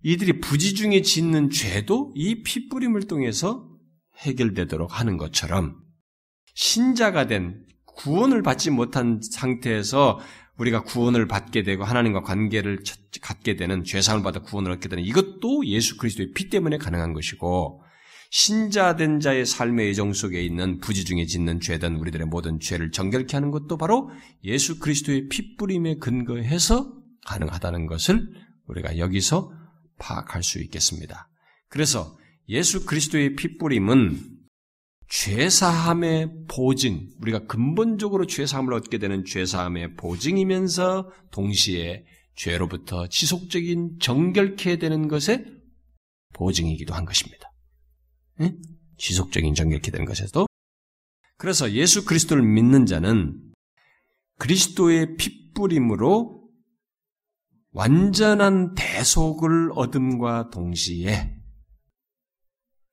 [0.03, 3.69] 이들이 부지 중에 짓는 죄도 이피 뿌림을 통해서
[4.19, 5.77] 해결되도록 하는 것처럼
[6.55, 10.19] 신자가 된 구원을 받지 못한 상태에서
[10.57, 12.83] 우리가 구원을 받게 되고 하나님과 관계를
[13.23, 17.85] 갖게 되는 죄상을 받아 구원을 얻게 되는 이것도 예수 그리스도의 피 때문에 가능한 것이고
[18.31, 23.53] 신자된 자의 삶의 예정 속에 있는 부지 중에 짓는 죄든 우리들의 모든 죄를 정결케 하는
[23.53, 24.11] 것도 바로
[24.43, 26.98] 예수 그리스도의 피 뿌림에 근거해서
[27.29, 28.27] 가능하다는 것을
[28.67, 29.53] 우리가 여기서
[29.99, 31.29] 파악할 수 있겠습니다.
[31.69, 32.17] 그래서
[32.49, 34.37] 예수 그리스도의 피 뿌림은
[35.11, 42.05] 죄사함의 보증, 우리가 근본적으로 죄사함을 얻게 되는 죄사함의 보증이면서 동시에
[42.37, 45.45] 죄로부터 지속적인 정결케 되는 것의
[46.35, 47.53] 보증이기도 한 것입니다.
[48.41, 48.61] 응?
[48.99, 50.47] 지속적인 정결케 되는 것에도
[51.37, 53.41] 그래서 예수 그리스도를 믿는 자는
[54.39, 56.38] 그리스도의 핏뿌림으로
[57.79, 61.33] 완전한 대속을 얻음과 동시에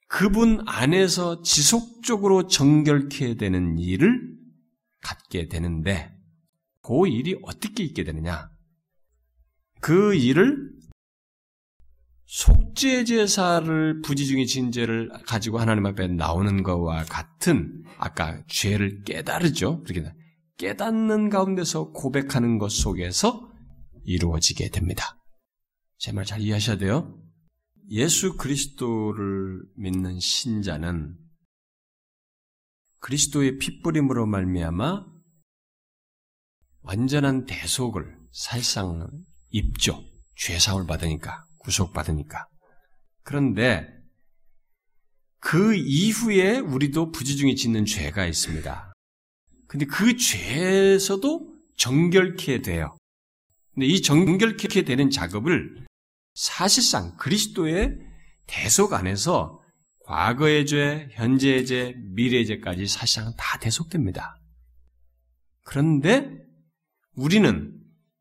[0.08, 4.38] 그분 안에서 지속적으로 정결케 되는 일을
[5.02, 6.16] 갖게 되는데
[6.84, 8.52] 그 일이 어떻게 있게 되느냐?
[9.82, 10.70] 그 일을
[12.28, 19.82] 속죄 제사를 부지 중에 진죄를 가지고 하나님 앞에 나오는 것과 같은 아까 죄를 깨달으죠.
[19.82, 20.14] 그렇게
[20.58, 23.55] 깨닫는 가운데서 고백하는 것 속에서
[24.06, 25.18] 이루어지게 됩니다.
[25.98, 27.22] 제 말 잘 이해하셔야 돼요.
[27.90, 31.18] 예수 그리스도를 믿는 신자는
[33.00, 35.06] 그리스도의 핏부림으로 말미암아
[36.82, 39.08] 완전한 대속을 살상
[39.50, 40.04] 입죠.
[40.36, 42.48] 죄사을 받으니까 구속받으니까.
[43.24, 43.88] 그런데
[45.40, 48.94] 그 이후에 우리도 부지중에 짓는 죄가 있습니다.
[49.68, 52.98] 근데 그 죄에서도 정결케 돼요.
[53.76, 55.86] 근데 이 정결케 되는 작업을
[56.34, 58.00] 사실상 그리스도의
[58.48, 59.62] 대속 안에서
[60.06, 64.40] 과거의 죄, 현재의 죄, 미래의 죄까지 사실상 다 대속됩니다.
[65.64, 66.30] 그런데
[67.16, 67.74] 우리는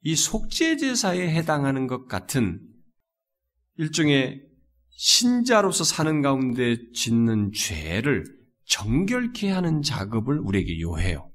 [0.03, 2.61] 이 속죄 제사에 해당하는 것 같은
[3.77, 4.43] 일종의
[4.91, 8.25] 신자로서 사는 가운데 짓는 죄를
[8.67, 11.31] 정결케 하는 작업을 우리에게 요해요.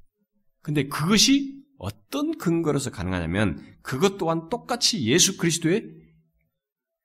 [0.62, 5.86] 근데 그것이 어떤 근거로서 가능하냐면 그것 또한 똑같이 예수 그리스도의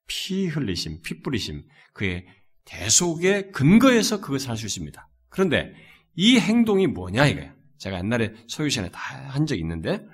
[0.06, 1.64] 피 흘리심, 피 뿌리심,
[1.94, 2.26] 그의
[2.66, 5.08] 대속의 근거에서 그것을 할 수 있습니다.
[5.30, 5.72] 그런데
[6.16, 7.54] 이 행동이 뭐냐 이거야.
[7.78, 9.00] 제가 옛날에 소유 시간에 다
[9.30, 10.04] 한 적이 있는데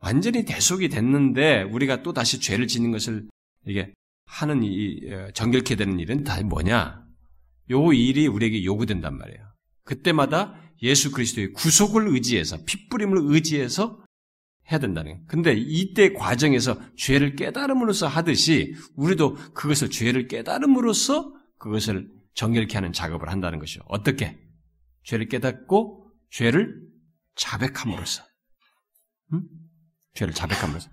[0.00, 3.28] 완전히 대속이 됐는데 우리가 또 다시 죄를 짓는 것을
[3.66, 3.92] 이게
[4.26, 7.04] 하는 이 어, 정결케 되는 일은 다 뭐냐?
[7.70, 9.40] 요 일이 우리에게 요구된단 말이에요.
[9.84, 14.02] 그때마다 예수 그리스도의 구속을 의지해서 핏부림을 의지해서
[14.70, 15.26] 해야 된다는 거예요.
[15.26, 23.58] 근데 이때 과정에서 죄를 깨달음으로써 하듯이 우리도 그것을 죄를 깨달음으로써 그것을 정결케 하는 작업을 한다는
[23.58, 23.80] 것이죠.
[23.88, 24.38] 어떻게?
[25.04, 26.80] 죄를 깨닫고 죄를
[27.34, 28.22] 자백함으로써.
[29.32, 29.42] 음?
[30.14, 30.90] 죄를 자백함으로써.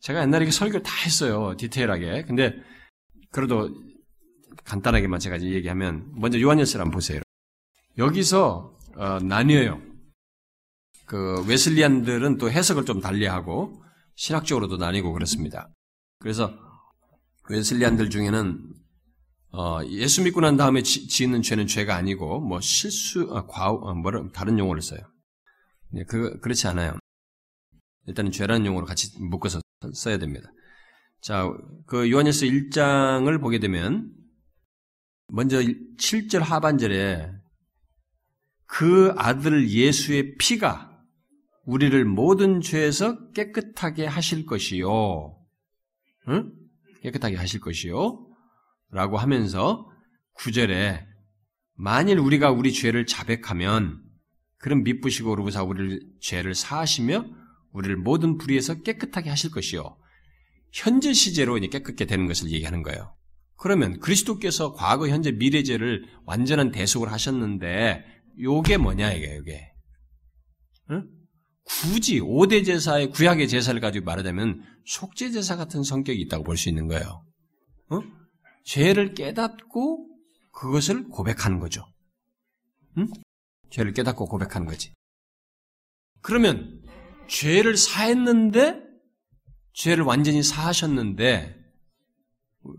[0.00, 1.56] 제가 옛날에 설교를 다 했어요.
[1.56, 2.24] 디테일하게.
[2.24, 2.54] 근데
[3.30, 3.72] 그래도
[4.64, 7.20] 간단하게만 제가 얘기하면 먼저 요한일서를 한번 보세요.
[7.98, 9.80] 여기서 어, 나뉘어요.
[11.06, 13.82] 그 웨슬리안들은 또 해석을 좀 달리하고
[14.16, 15.68] 신학적으로도 나뉘고 그렇습니다.
[16.18, 16.52] 그래서
[17.48, 18.72] 웨슬리안들 중에는
[19.52, 23.94] 어, 예수 믿고 난 다음에 지, 짓는 죄는 죄가 아니고 뭐 실수, 아, 과오, 아,
[23.94, 25.00] 뭐라 다른 용어를 써요.
[25.90, 26.96] 네, 그 그렇지 않아요.
[28.06, 29.60] 일단은 죄라는 용어로 같이 묶어서
[29.92, 30.50] 써야 됩니다.
[31.20, 31.48] 자,
[31.86, 34.10] 그 요한일서 1장을 보게 되면
[35.28, 37.41] 먼저 7절 하반절에
[38.72, 40.98] 그 아들 예수의 피가
[41.66, 45.36] 우리를 모든 죄에서 깨끗하게 하실 것이요.
[46.28, 46.52] 응?
[47.02, 48.26] 깨끗하게 하실 것이요.
[48.90, 49.86] 라고 하면서
[50.38, 51.04] 9절에
[51.74, 54.02] 만일 우리가 우리 죄를 자백하면
[54.56, 57.26] 그럼 미쁘시고 오르고사 우리를 죄를 사하시며
[57.72, 59.98] 우리를 모든 불의에서 깨끗하게 하실 것이요.
[60.72, 63.14] 현재 시제로 깨끗게 되는 것을 얘기하는 거예요.
[63.56, 69.72] 그러면 그리스도께서 과거, 현재, 미래 죄를 완전한 대속을 하셨는데 요게 뭐냐 이게 요게.
[70.90, 71.08] 응?
[71.64, 76.88] 굳이 5대 제사의 구약의 제사를 가지고 말하자면 속죄 제사 같은 성격이 있다고 볼 수 있는
[76.88, 77.24] 거예요.
[77.90, 78.00] 어?
[78.64, 80.08] 죄를 깨닫고
[80.52, 81.84] 그것을 고백하는 거죠.
[82.98, 83.08] 응?
[83.70, 84.92] 죄를 깨닫고 고백하는 거지.
[86.20, 86.82] 그러면
[87.28, 88.80] 죄를 사했는데
[89.72, 91.56] 죄를 완전히 사하셨는데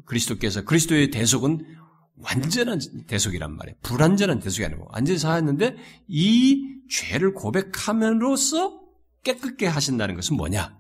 [0.06, 1.78] 그리스도께서 그리스도의 대속은
[2.24, 3.78] 완전한 대속이란 말이에요.
[3.82, 5.76] 불완전한 대속이 아니고 완전히 사했는데
[6.08, 8.82] 이 죄를 고백함으로써
[9.24, 10.78] 깨끗게 하신다는 것은 뭐냐?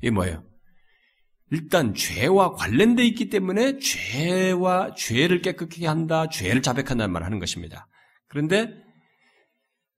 [0.00, 0.44] 이게 뭐예요?
[1.50, 7.88] 일단 죄와 관련돼 있기 때문에 죄와 죄를 깨끗게 한다, 죄를 자백한다는 말을 하는 것입니다.
[8.28, 8.72] 그런데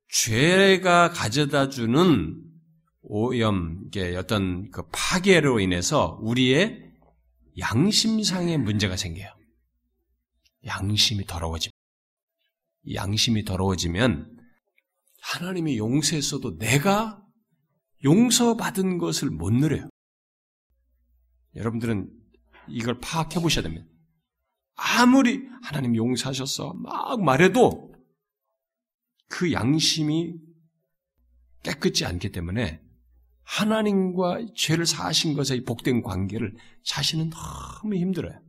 [0.09, 2.43] 죄가 가져다 주는
[3.03, 6.83] 오염, 어떤 그 파괴로 인해서 우리의
[7.59, 9.29] 양심상의 문제가 생겨요.
[10.67, 11.77] 양심이 더러워집니다.
[12.95, 14.39] 양심이 더러워지면
[15.21, 17.23] 하나님이 용서했어도 내가
[18.05, 19.89] 용서받은 것을 못 누려요.
[21.55, 22.11] 여러분들은
[22.69, 23.87] 이걸 파악해 보셔야 됩니다.
[24.75, 27.95] 아무리 하나님 용서하셨어 막 말해도
[29.29, 30.35] 그 양심이
[31.62, 32.83] 깨끗지 않기 때문에
[33.43, 36.55] 하나님과 죄를 사하신 것의 복된 관계를
[36.85, 38.44] 자신은 너무 힘들어요.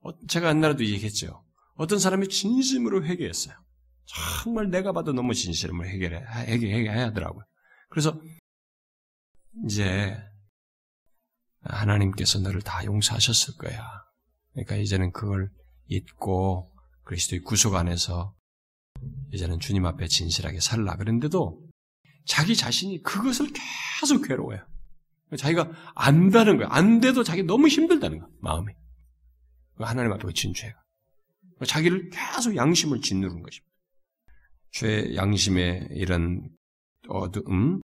[0.00, 1.44] 어, 제가 옛날에도 얘기했죠.
[1.74, 3.54] 어떤 사람이 진심으로 회개했어요.
[4.42, 7.44] 정말 내가 봐도 너무 진심으로 해결해, 해결, 해결해야 하더라고요.
[7.88, 8.20] 그래서
[9.66, 10.16] 이제
[11.62, 13.86] 하나님께서 너를 다 용서하셨을 거야.
[14.52, 15.50] 그러니까 이제는 그걸
[15.86, 16.74] 잊고
[17.04, 18.34] 그리스도의 구속 안에서
[19.32, 20.96] 이제는 주님 앞에 진실하게 살라.
[20.96, 21.60] 그런데도
[22.26, 23.48] 자기 자신이 그것을
[24.00, 24.64] 계속 괴로워요.
[25.36, 26.68] 자기가 안다는 거야.
[26.70, 28.28] 안 돼도 자기 너무 힘들다는 거야.
[28.40, 28.72] 마음이.
[29.86, 30.78] 하나님 앞에 진 죄가.
[31.66, 33.70] 자기를 계속 양심을 짓누른 것입니다.
[34.72, 36.48] 죄 양심의 이런
[37.08, 37.82] 어두움,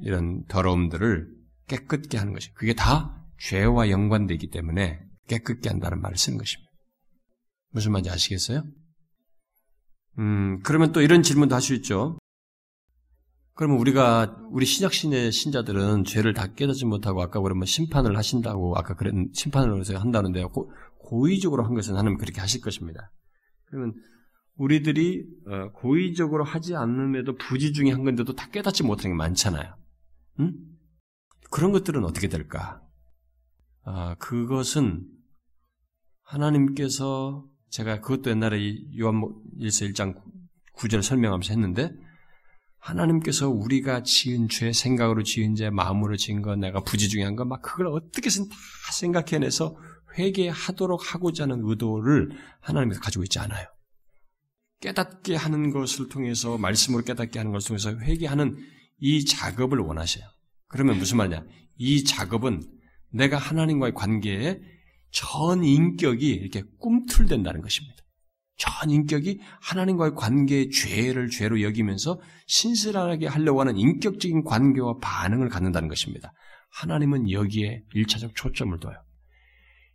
[0.00, 1.28] 이런 더러움들을
[1.68, 6.70] 깨끗게 하는 것이 그게 다 죄와 연관되기 때문에 깨끗게 한다는 말을 쓰는 것입니다.
[7.70, 8.64] 무슨 말인지 아시겠어요?
[10.18, 12.18] 음, 그러면 또 이런 질문도 할 수 있죠.
[13.54, 19.14] 그러면 우리가 우리 신약신의 신자들은 죄를 다 깨닫지 못하고 아까 그러면 심판을 하신다고 아까 그랬
[19.34, 20.50] 심판을 해서 한다는데요.
[21.12, 23.12] 고, 고의적으로 한 것은 하나님 그렇게 하실 것입니다.
[23.66, 23.94] 그러면
[24.56, 29.76] 우리들이 어, 고의적으로 하지 않음에도 부지 중에 한 건데도 다 깨닫지 못하는 게 많잖아요.
[30.40, 30.54] 응?
[31.50, 32.82] 그런 것들은 어떻게 될까?
[33.84, 35.06] 아, 그것은
[36.22, 38.58] 하나님께서 제가 그것도 옛날에
[38.98, 39.22] 요한
[39.58, 40.18] 일서 1장
[40.76, 41.94] 9절 설명하면서 했는데
[42.78, 47.44] 하나님께서 우리가 지은 죄, 생각으로 지은 죄, 마음으로 지은 거, 내가 부지 중에 한 거,
[47.44, 48.56] 막 그걸 어떻게든 다
[48.92, 49.76] 생각해내서
[50.18, 53.66] 회개하도록 하고자 하는 의도를 하나님께서 가지고 있지 않아요.
[54.80, 58.56] 깨닫게 하는 것을 통해서, 말씀으로 깨닫게 하는 것을 통해서 회개하는
[58.98, 60.24] 이 작업을 원하셔요.
[60.68, 61.44] 그러면 무슨 말이냐?
[61.76, 62.62] 이 작업은
[63.10, 64.60] 내가 하나님과의 관계에
[65.10, 68.02] 전 인격이 이렇게 꿈틀댄다는 것입니다.
[68.56, 76.32] 전 인격이 하나님과의 관계의 죄를 죄로 여기면서 신실하게 하려고 하는 인격적인 관계와 반응을 갖는다는 것입니다.
[76.70, 78.94] 하나님은 여기에 일차적 초점을 둬요.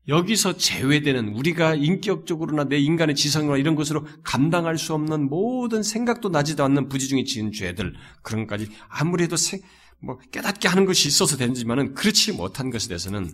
[0.08, 6.64] 여기서 제외되는 우리가 인격적으로나 내 인간의 지성이나 이런 것으로 감당할 수 없는 모든 생각도 나지도
[6.64, 9.60] 않는 부지중에 지은 죄들 그런 것까지 아무리 해도 세,
[10.00, 13.30] 뭐 깨닫게 하는 것이 있어서 되지만은 그렇지 못한 것에 대해서는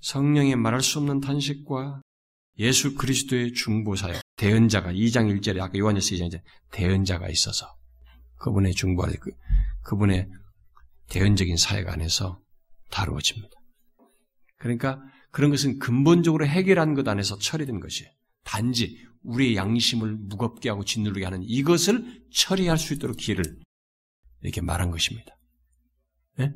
[0.00, 2.00] 성령의 말할 수 없는 탄식과
[2.58, 6.42] 예수 그리스도의 중보사역 대언자가 2장 1절에 아까 요한일서 2장 이제
[6.72, 7.66] 대언자가 있어서
[8.38, 9.30] 그분의 중보할 그,
[9.84, 10.28] 그분의
[11.08, 12.40] 대언적인 사역 안에서
[12.90, 13.54] 다루어집니다.
[14.58, 15.00] 그러니까
[15.32, 18.10] 그런 것은 근본적으로 해결한 것 안에서 처리된 것이에요.
[18.44, 23.58] 단지 우리의 양심을 무겁게 하고 짓누르게 하는 이것을 처리할 수 있도록 기회를
[24.42, 25.36] 이렇게 말한 것입니다.
[26.38, 26.52] 네?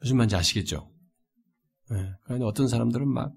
[0.00, 0.90] 무슨 말인지 아시겠죠?
[1.90, 2.12] 네.
[2.24, 3.32] 그러니 어떤 사람들은 막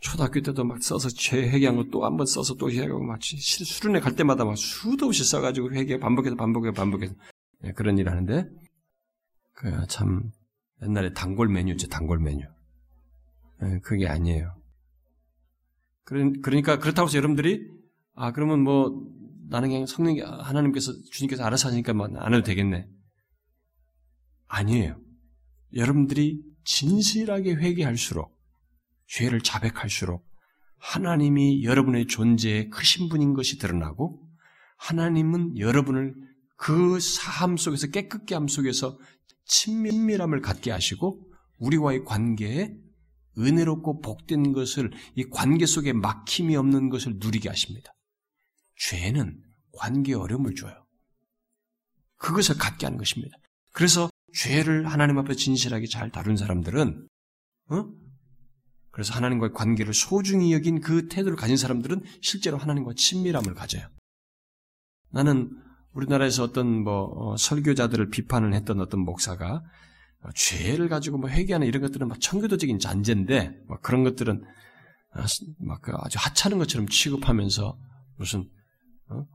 [0.00, 4.00] 초등학교 때도 막 써서 죄 회개한 거 또 한 번 써서 또 회개하고 막 수련회
[4.00, 7.14] 갈 때마다 막 수도 없이 써가지고 회개 반복해서 반복해서 반복해서
[7.60, 8.48] 네, 그런 일 하는데
[9.52, 10.30] 그 참
[10.82, 12.46] 옛날에 단골 메뉴죠 단골 메뉴 네,
[13.82, 14.54] 그게 아니에요.
[16.04, 17.68] 그러니까 그렇다고 해서 여러분들이
[18.14, 19.06] 아 그러면 뭐
[19.48, 22.88] 나는 그냥 성령 하나님께서 주님께서 알아서 하니까 뭐안 해도 되겠네.
[24.48, 25.00] 아니에요.
[25.74, 28.36] 여러분들이 진실하게 회개할수록
[29.06, 30.24] 죄를 자백할수록
[30.78, 34.20] 하나님이 여러분의 존재에 크신 분인 것이 드러나고
[34.78, 36.14] 하나님은 여러분을
[36.56, 38.98] 그 사함 속에서 깨끗게 함 속에서
[39.46, 41.20] 친밀함을 갖게 하시고
[41.58, 42.74] 우리와의 관계에
[43.40, 47.92] 은혜롭고 복된 것을 이 관계 속에 막힘이 없는 것을 누리게 하십니다.
[48.76, 50.86] 죄는 관계 어려움을 줘요.
[52.16, 53.36] 그것을 갖게 하는 것입니다.
[53.72, 57.08] 그래서 죄를 하나님 앞에 진실하게 잘 다룬 사람들은
[57.70, 57.84] 어?
[58.90, 63.88] 그래서 하나님과의 관계를 소중히 여긴 그 태도를 가진 사람들은 실제로 하나님과 친밀함을 가져요.
[65.10, 65.50] 나는
[65.92, 69.62] 우리나라에서 어떤 뭐 어, 설교자들을 비판을 했던 어떤 목사가 어,
[70.34, 74.44] 죄를 가지고 뭐 회개하는 이런 것들은 막 청교도적인 잔재인데 뭐 그런 것들은
[75.12, 75.26] 아,
[75.58, 77.78] 막그 아주 하찮은 것처럼 취급하면서
[78.16, 78.48] 무슨
[79.08, 79.26] 어?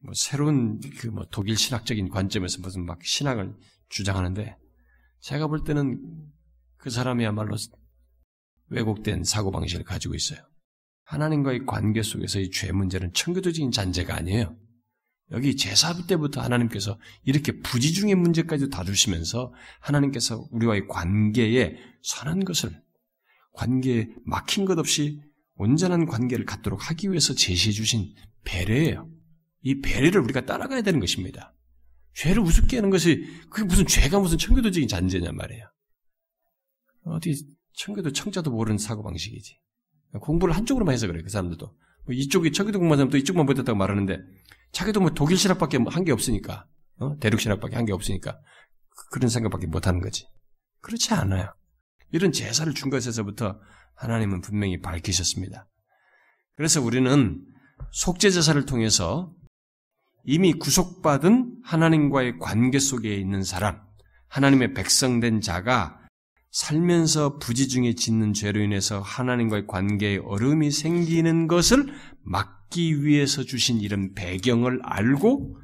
[0.00, 3.54] 뭐 새로운 그 뭐 독일 신학적인 관점에서 무슨 막 신학을
[3.88, 4.56] 주장하는데
[5.20, 6.00] 제가 볼 때는
[6.76, 7.56] 그 사람이야말로
[8.68, 10.40] 왜곡된 사고 방식을 가지고 있어요.
[11.04, 14.56] 하나님과의 관계 속에서 이 죄 문제는 청교도적인 잔재가 아니에요.
[15.30, 22.82] 여기 제사 때부터 하나님께서 이렇게 부지중의 문제까지 다루시면서 하나님께서 우리와의 관계에 선한 것을
[23.52, 25.20] 관계에 막힌 것 없이
[25.54, 28.14] 온전한 관계를 갖도록 하기 위해서 제시해 주신
[28.44, 29.08] 배려예요.
[29.62, 31.54] 이 배려를 우리가 따라가야 되는 것입니다.
[32.14, 35.66] 죄를 우습게 하는 것이 그게 무슨 죄가 무슨 청교도적인 잔재냐 말이에요.
[37.06, 37.34] 어디
[37.72, 39.58] 청교도 청자도 모르는 사고 방식이지.
[40.20, 44.18] 공부를 한쪽으로만 해서 그래 그 사람들도 뭐 이쪽이 청교도 공부한 사람도 이쪽만 못했다고 말하는데
[44.74, 46.66] 자기도 뭐 독일 신학밖에 한 게 없으니까
[46.98, 47.16] 어?
[47.18, 48.38] 대륙 신학밖에 한 게 없으니까
[49.10, 50.26] 그런 생각밖에 못 하는 거지.
[50.80, 51.52] 그렇지 않아요.
[52.12, 53.58] 이런 제사를 준 것에서부터
[53.96, 55.66] 하나님은 분명히 밝히셨습니다.
[56.56, 57.40] 그래서 우리는
[57.92, 59.32] 속죄 제사를 통해서
[60.24, 63.80] 이미 구속받은 하나님과의 관계 속에 있는 사람,
[64.28, 65.98] 하나님의 백성된 자가
[66.50, 74.14] 살면서 부지중에 짓는 죄로 인해서 하나님과의 관계에 어려움이 생기는 것을 막 기 위해서 주신 이런
[74.14, 75.60] 배경을 알고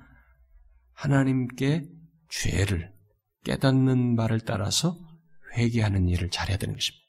[0.94, 1.88] 하나님께
[2.28, 2.92] 죄를
[3.44, 4.98] 깨닫는 말을 따라서
[5.56, 7.04] 회개하는 일을 잘해야 되는 것입니다.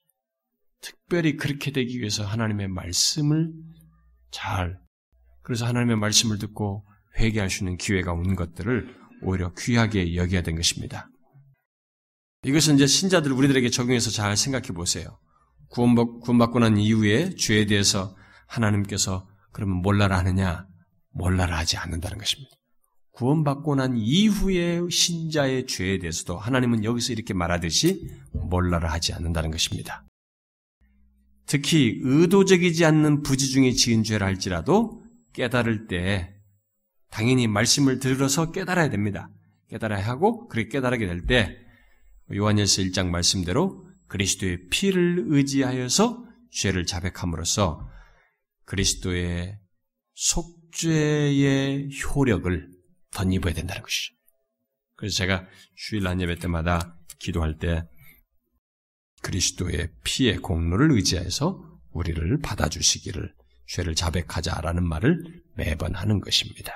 [0.82, 3.52] 특별히 그렇게 되기 위해서 하나님의 말씀을
[4.32, 4.80] 잘
[5.44, 6.86] 그래서 하나님의 말씀을 듣고
[7.20, 11.10] 회개할 수 있는 기회가 온 것들을 오히려 귀하게 여겨야 되는 것입니다.
[12.44, 15.20] 이것은 이제 신자들 우리들에게 적용해서 잘 생각해 보세요.
[15.70, 18.16] 구원받, 구원받고 난 이후에 죄에 대해서
[18.48, 20.68] 하나님께서 그러면 몰라라 하느냐?
[21.12, 22.52] 몰라라 하지 않는다는 것입니다.
[23.12, 30.06] 구원받고 난 이후에 신자의 죄에 대해서도 하나님은 여기서 이렇게 말하듯이 몰라라 하지 않는다는 것입니다.
[31.46, 36.34] 특히 의도적이지 않는 부지 중에 지은 죄를 할지라도 깨달을 때
[37.10, 39.30] 당연히 말씀을 들어서 깨달아야 됩니다.
[39.70, 41.58] 깨달아야 하고 그렇게 깨달게 될 때
[42.34, 47.90] 요한일서 1장 말씀대로 그리스도의 피를 의지하여서 죄를 자백함으로써
[48.72, 49.60] 그리스도의
[50.14, 52.72] 속죄의 효력을
[53.14, 54.16] 덧입어야 된다는 것이죠.
[54.96, 55.46] 그래서 제가
[55.76, 57.84] 주일 난 예배 때마다 기도할 때
[59.24, 61.62] 그리스도의 피의 공로를 의지해서
[61.92, 63.36] 우리를 받아주시기를
[63.68, 66.72] 죄를 자백하자라는 말을 매번 하는 것입니다.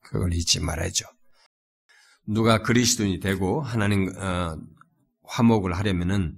[0.00, 1.04] 그걸 잊지 말아야죠.
[2.26, 4.56] 누가 그리스도인이 되고 하나님 어,
[5.24, 6.34] 화목을 하려면은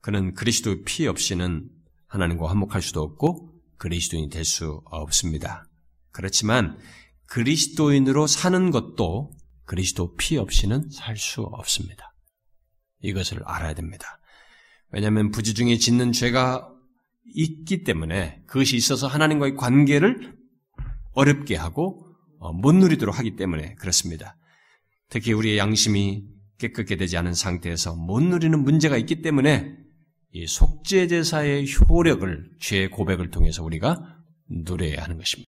[0.00, 1.68] 그는 그리스도 피 없이는
[2.06, 3.51] 하나님과 화목할 수도 없고
[3.82, 5.64] 그리스도인이 될 수 없습니다.
[6.12, 6.78] 그렇지만
[7.26, 9.32] 그리스도인으로 사는 것도
[9.64, 12.14] 그리스도 피 없이는 살 수 없습니다.
[13.00, 14.20] 이것을 알아야 됩니다.
[14.90, 16.68] 왜냐하면 부지 중에 짓는 죄가
[17.34, 20.36] 있기 때문에 그것이 있어서 하나님과의 관계를
[21.14, 22.06] 어렵게 하고
[22.38, 24.36] 어, 못 누리도록 하기 때문에 그렇습니다.
[25.08, 26.24] 특히 우리의 양심이
[26.58, 29.81] 깨끗게 되지 않은 상태에서 못 누리는 문제가 있기 때문에
[30.32, 34.18] 이 속죄 제사의 효력을 죄 고백을 통해서 우리가
[34.48, 35.50] 누려야 하는 것입니다.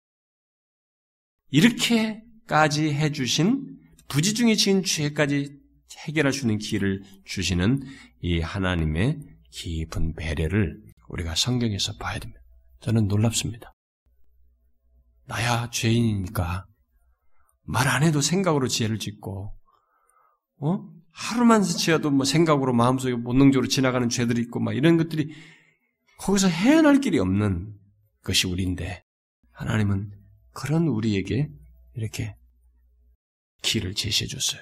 [1.50, 5.60] 이렇게까지 해주신 부지 중에 지은 죄까지
[6.06, 7.84] 해결할 수 있는 길을 주시는
[8.22, 9.20] 이 하나님의
[9.52, 12.42] 깊은 배려를 우리가 성경에서 봐야 됩니다.
[12.82, 13.72] 저는 놀랍습니다.
[15.26, 16.66] 나야 죄인이니까
[17.66, 19.56] 말 안 해도 생각으로 지혜를 짓고,
[20.62, 20.90] 어?
[21.14, 25.34] 하루만 지어도 뭐 생각으로 마음속에 본능적으로 지나가는 죄들이 있고 막 이런 것들이
[26.18, 27.74] 거기서 헤어날 길이 없는
[28.24, 29.04] 것이 우리인데
[29.52, 30.12] 하나님은
[30.54, 31.50] 그런 우리에게
[31.96, 32.36] 이렇게
[33.62, 34.62] 길을 제시해 줬어요.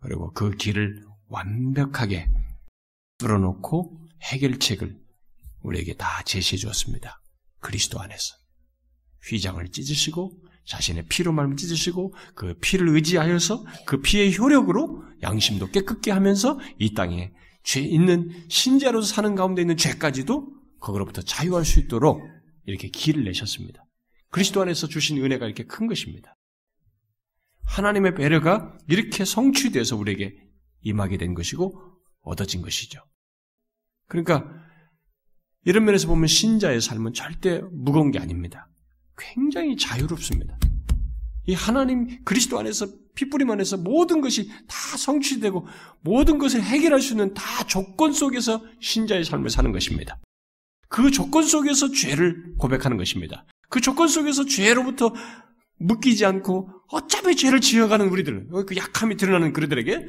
[0.00, 2.28] 그리고 그 길을 완벽하게
[3.18, 4.98] 뚫어놓고 해결책을
[5.62, 7.20] 우리에게 다 제시해 주었습니다.
[7.60, 8.34] 그리스도 안에서.
[9.24, 10.32] 휘장을 찢으시고
[10.68, 17.32] 자신의 피로 말미 찢으시고 그 피를 의지하여서 그 피의 효력으로 양심도 깨끗게 하면서 이 땅에
[17.64, 22.22] 죄 있는 신자로서 사는 가운데 있는 죄까지도 거기로부터 자유할 수 있도록
[22.66, 23.82] 이렇게 길을 내셨습니다.
[24.30, 26.36] 그리스도 안에서 주신 은혜가 이렇게 큰 것입니다.
[27.64, 30.34] 하나님의 배려가 이렇게 성취돼서 우리에게
[30.82, 31.80] 임하게 된 것이고
[32.20, 33.00] 얻어진 것이죠.
[34.06, 34.44] 그러니까
[35.64, 38.67] 이런 면에서 보면 신자의 삶은 절대 무거운 게 아닙니다.
[39.18, 40.58] 굉장히 자유롭습니다.
[41.46, 45.66] 이 하나님 그리스도 안에서 피뿌림 안에서 모든 것이 다 성취되고
[46.02, 50.18] 모든 것을 해결할 수 있는 다 조건 속에서 신자의 삶을 사는 것입니다.
[50.88, 53.44] 그 조건 속에서 죄를 고백하는 것입니다.
[53.68, 55.12] 그 조건 속에서 죄로부터
[55.80, 60.06] 묶이지 않고 어차피 죄를 지어가는 우리들, 그 약함이 드러나는 그들에게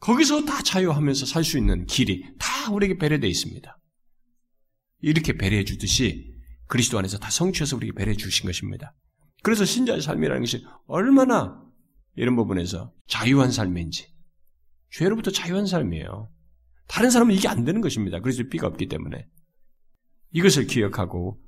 [0.00, 3.78] 거기서 다 자유하면서 살 수 있는 길이 다 우리에게 배려되어 있습니다.
[5.00, 6.37] 이렇게 배려해 주듯이
[6.68, 8.94] 그리스도 안에서 다 성취해서 우리에게 배려해 주신 것입니다.
[9.42, 11.62] 그래서 신자의 삶이라는 것이 얼마나
[12.14, 14.08] 이런 부분에서 자유한 삶인지
[14.90, 16.30] 죄로부터 자유한 삶이에요.
[16.86, 18.20] 다른 사람은 이게 안 되는 것입니다.
[18.20, 19.26] 그래서 삐가 없기 때문에
[20.32, 21.40] 이것을 기억하고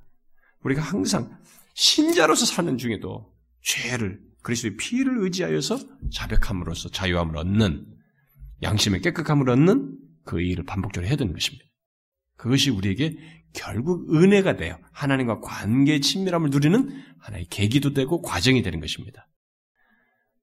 [0.62, 1.38] 우리가 항상
[1.74, 5.78] 신자로서 사는 중에도 죄를 그리스도의 피를 의지하여서
[6.12, 7.86] 자백함으로써 자유함을 얻는
[8.62, 11.64] 양심의 깨끗함을 얻는 그 일을 반복적으로 해야 되는 것입니다.
[12.36, 13.18] 그것이 우리에게
[13.52, 14.78] 결국 은혜가 돼요.
[14.92, 19.28] 하나님과 관계의 친밀함을 누리는 하나의 계기도 되고 과정이 되는 것입니다.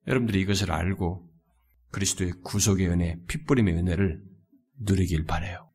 [0.08, 1.30] 여러분들이 이것을 알고
[1.92, 4.22] 그리스도의 구속의 은혜, 핏부림의 은혜를
[4.80, 5.70] 누리길 바래요.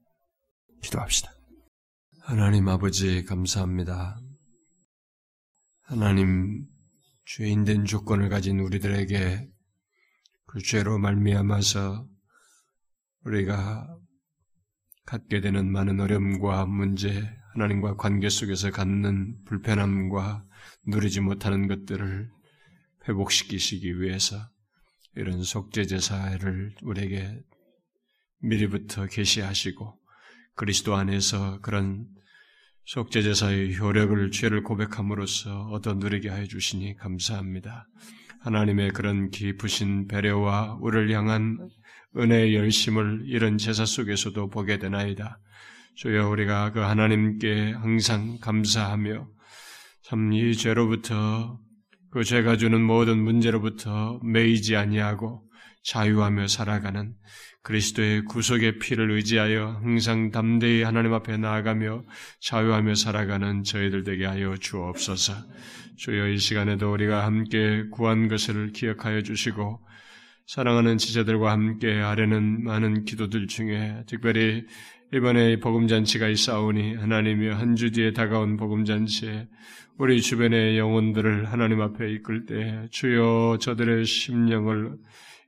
[0.83, 1.33] 기도합시다.
[2.21, 4.21] 하나님 아버지 감사합니다.
[5.83, 6.67] 하나님
[7.27, 9.49] 죄인된 조건을 가진 우리들에게
[10.47, 12.07] 그 죄로 말미암아서
[13.25, 13.92] 우리가
[15.05, 20.45] 갖게 되는 많은 어려움과 문제, 하나님과 관계 속에서 갖는 불편함과
[20.87, 22.31] 누리지 못하는 것들을
[23.09, 24.37] 회복시키시기 위해서
[25.15, 27.43] 이런 속죄제사를 우리에게
[28.39, 29.99] 미리부터 계시하시고
[30.55, 32.07] 그리스도 안에서 그런
[32.85, 37.87] 속죄제사의 효력을 죄를 고백함으로써 얻어 누리게 하여 주시니 감사합니다.
[38.41, 41.69] 하나님의 그런 깊으신 배려와 우리를 향한
[42.17, 45.39] 은혜의 열심을 이런 제사 속에서도 보게 되나이다.
[45.97, 49.29] 주여 우리가 그 하나님께 항상 감사하며
[50.05, 51.59] 참 이 죄로부터
[52.11, 55.43] 그 죄가 주는 모든 문제로부터 매이지 아니하고
[55.85, 57.15] 자유하며 살아가는
[57.63, 62.05] 그리스도의 구속의 피를 의지하여 항상 담대히 하나님 앞에 나아가며
[62.41, 65.35] 자유하며 살아가는 저희들 되게 하여 주옵소서.
[65.97, 69.81] 주여 이 시간에도 우리가 함께 구한 것을 기억하여 주시고
[70.47, 74.65] 사랑하는 지자들과 함께 아뢰는 많은 기도들 중에 특별히
[75.15, 79.49] 이번에 복음잔치가 있사오니 하나님이 한 주 뒤에 다가온 복음잔치에
[79.99, 84.97] 우리 주변의 영혼들을 하나님 앞에 이끌 때 주여 저들의 심령을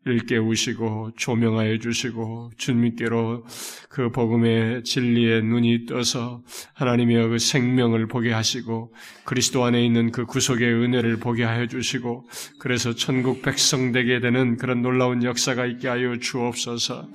[0.06, 3.44] 일깨우시고 조명하여 주시고 주님께로
[3.88, 6.42] 그 복음의 진리의 눈이 떠서
[6.74, 8.92] 하나님의 그 생명을 보게 하시고
[9.24, 12.28] 그리스도 안에 있는 그 구속의 은혜를 보게 하여 주시고
[12.58, 17.08] 그래서 천국 백성 되게 되는 그런 놀라운 역사가 있게 하여 주옵소서.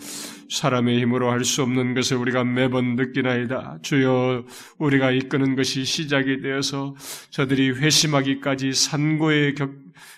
[0.49, 3.79] 사람의 힘으로 할 수 없는 것을 우리가 매번 느끼나이다.
[3.81, 4.45] 주여
[4.77, 6.95] 우리가 이끄는 것이 시작이 되어서
[7.29, 9.71] 저들이 회심하기까지 산고의 격,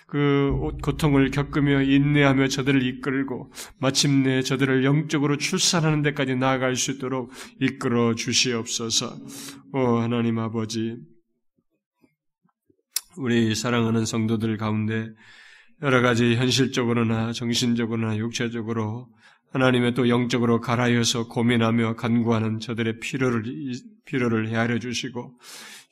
[0.06, 0.52] 그
[0.82, 7.30] 고통을 겪으며 인내하며 저들을 이끌고 마침내 저들을 영적으로 출산하는 데까지 나아갈 수 있도록
[7.60, 9.16] 이끌어 주시옵소서.
[9.72, 10.96] 오 하나님 아버지
[13.16, 15.08] 우리 사랑하는 성도들 가운데
[15.82, 19.08] 여러 가지 현실적으로나 정신적으로나 육체적으로
[19.52, 23.44] 하나님의 또 영적으로 갈아여서 고민하며 간구하는 저들의 필요를,
[24.04, 25.38] 필요를 헤아려 주시고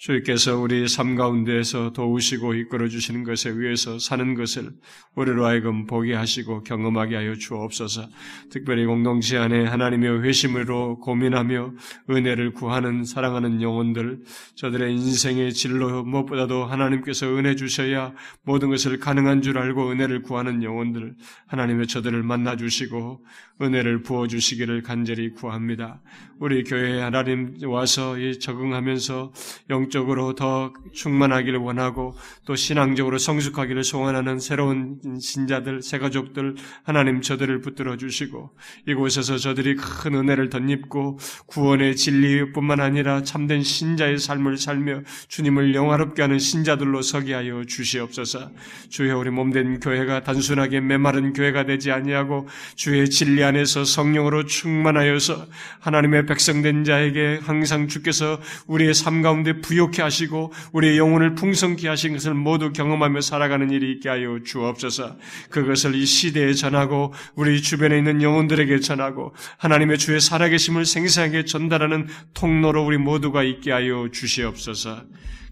[0.00, 4.70] 주께서 우리 삶 가운데에서 도우시고 이끌어 주시는 것에 의해서 사는 것을
[5.14, 8.08] 우리로 하여금 보게 하시고 경험하게 하여 주옵소서.
[8.50, 11.74] 특별히 공동체 안에 하나님의 회심으로 고민하며
[12.08, 14.22] 은혜를 구하는 사랑하는 영혼들,
[14.54, 21.14] 저들의 인생의 진로 무엇보다도 하나님께서 은혜 주셔야 모든 것을 가능한 줄 알고 은혜를 구하는 영혼들,
[21.48, 23.22] 하나님의 저들을 만나 주시고
[23.60, 26.00] 은혜를 부어 주시기를 간절히 구합니다.
[26.38, 29.32] 우리 교회에 하나님 와서 적응하면서
[29.68, 32.14] 영 적으로 더 충만하기를 원하고
[32.46, 38.50] 또 신앙적으로 성숙하기를 소원하는 새로운 신자들, 새가족들 하나님 저들을 붙들어 주시고
[38.86, 46.38] 이곳에서 저들이 큰 은혜를 덧입고 구원의 진리뿐만 아니라 참된 신자의 삶을 살며 주님을 영화롭게 하는
[46.38, 48.50] 신자들로 서게 하여 주시옵소서.
[48.88, 55.46] 주여 우리 몸된 교회가 단순하게 메마른 교회가 되지 아니하고 주의 진리 안에서 성령으로 충만하여서
[55.80, 62.12] 하나님의 백성된 자에게 항상 주께서 우리의 삶 가운데 부 욕해 하시고 우리의 영혼을 풍성케 하신
[62.12, 65.16] 것을 모두 경험하며 살아가는 일이 있게 하여 주옵소서.
[65.50, 72.84] 그것을 이 시대에 전하고 우리 주변에 있는 영혼들에게 전하고 하나님의 주의 살아계심을 생생하게 전달하는 통로로
[72.84, 75.04] 우리 모두가 있게 하여 주시옵소서.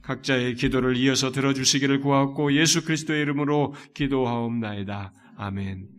[0.03, 5.13] 각자의 기도를 이어서 들어주시기를 구하고 예수 그리스도의 이름으로 기도하옵나이다.
[5.37, 5.98] 아멘.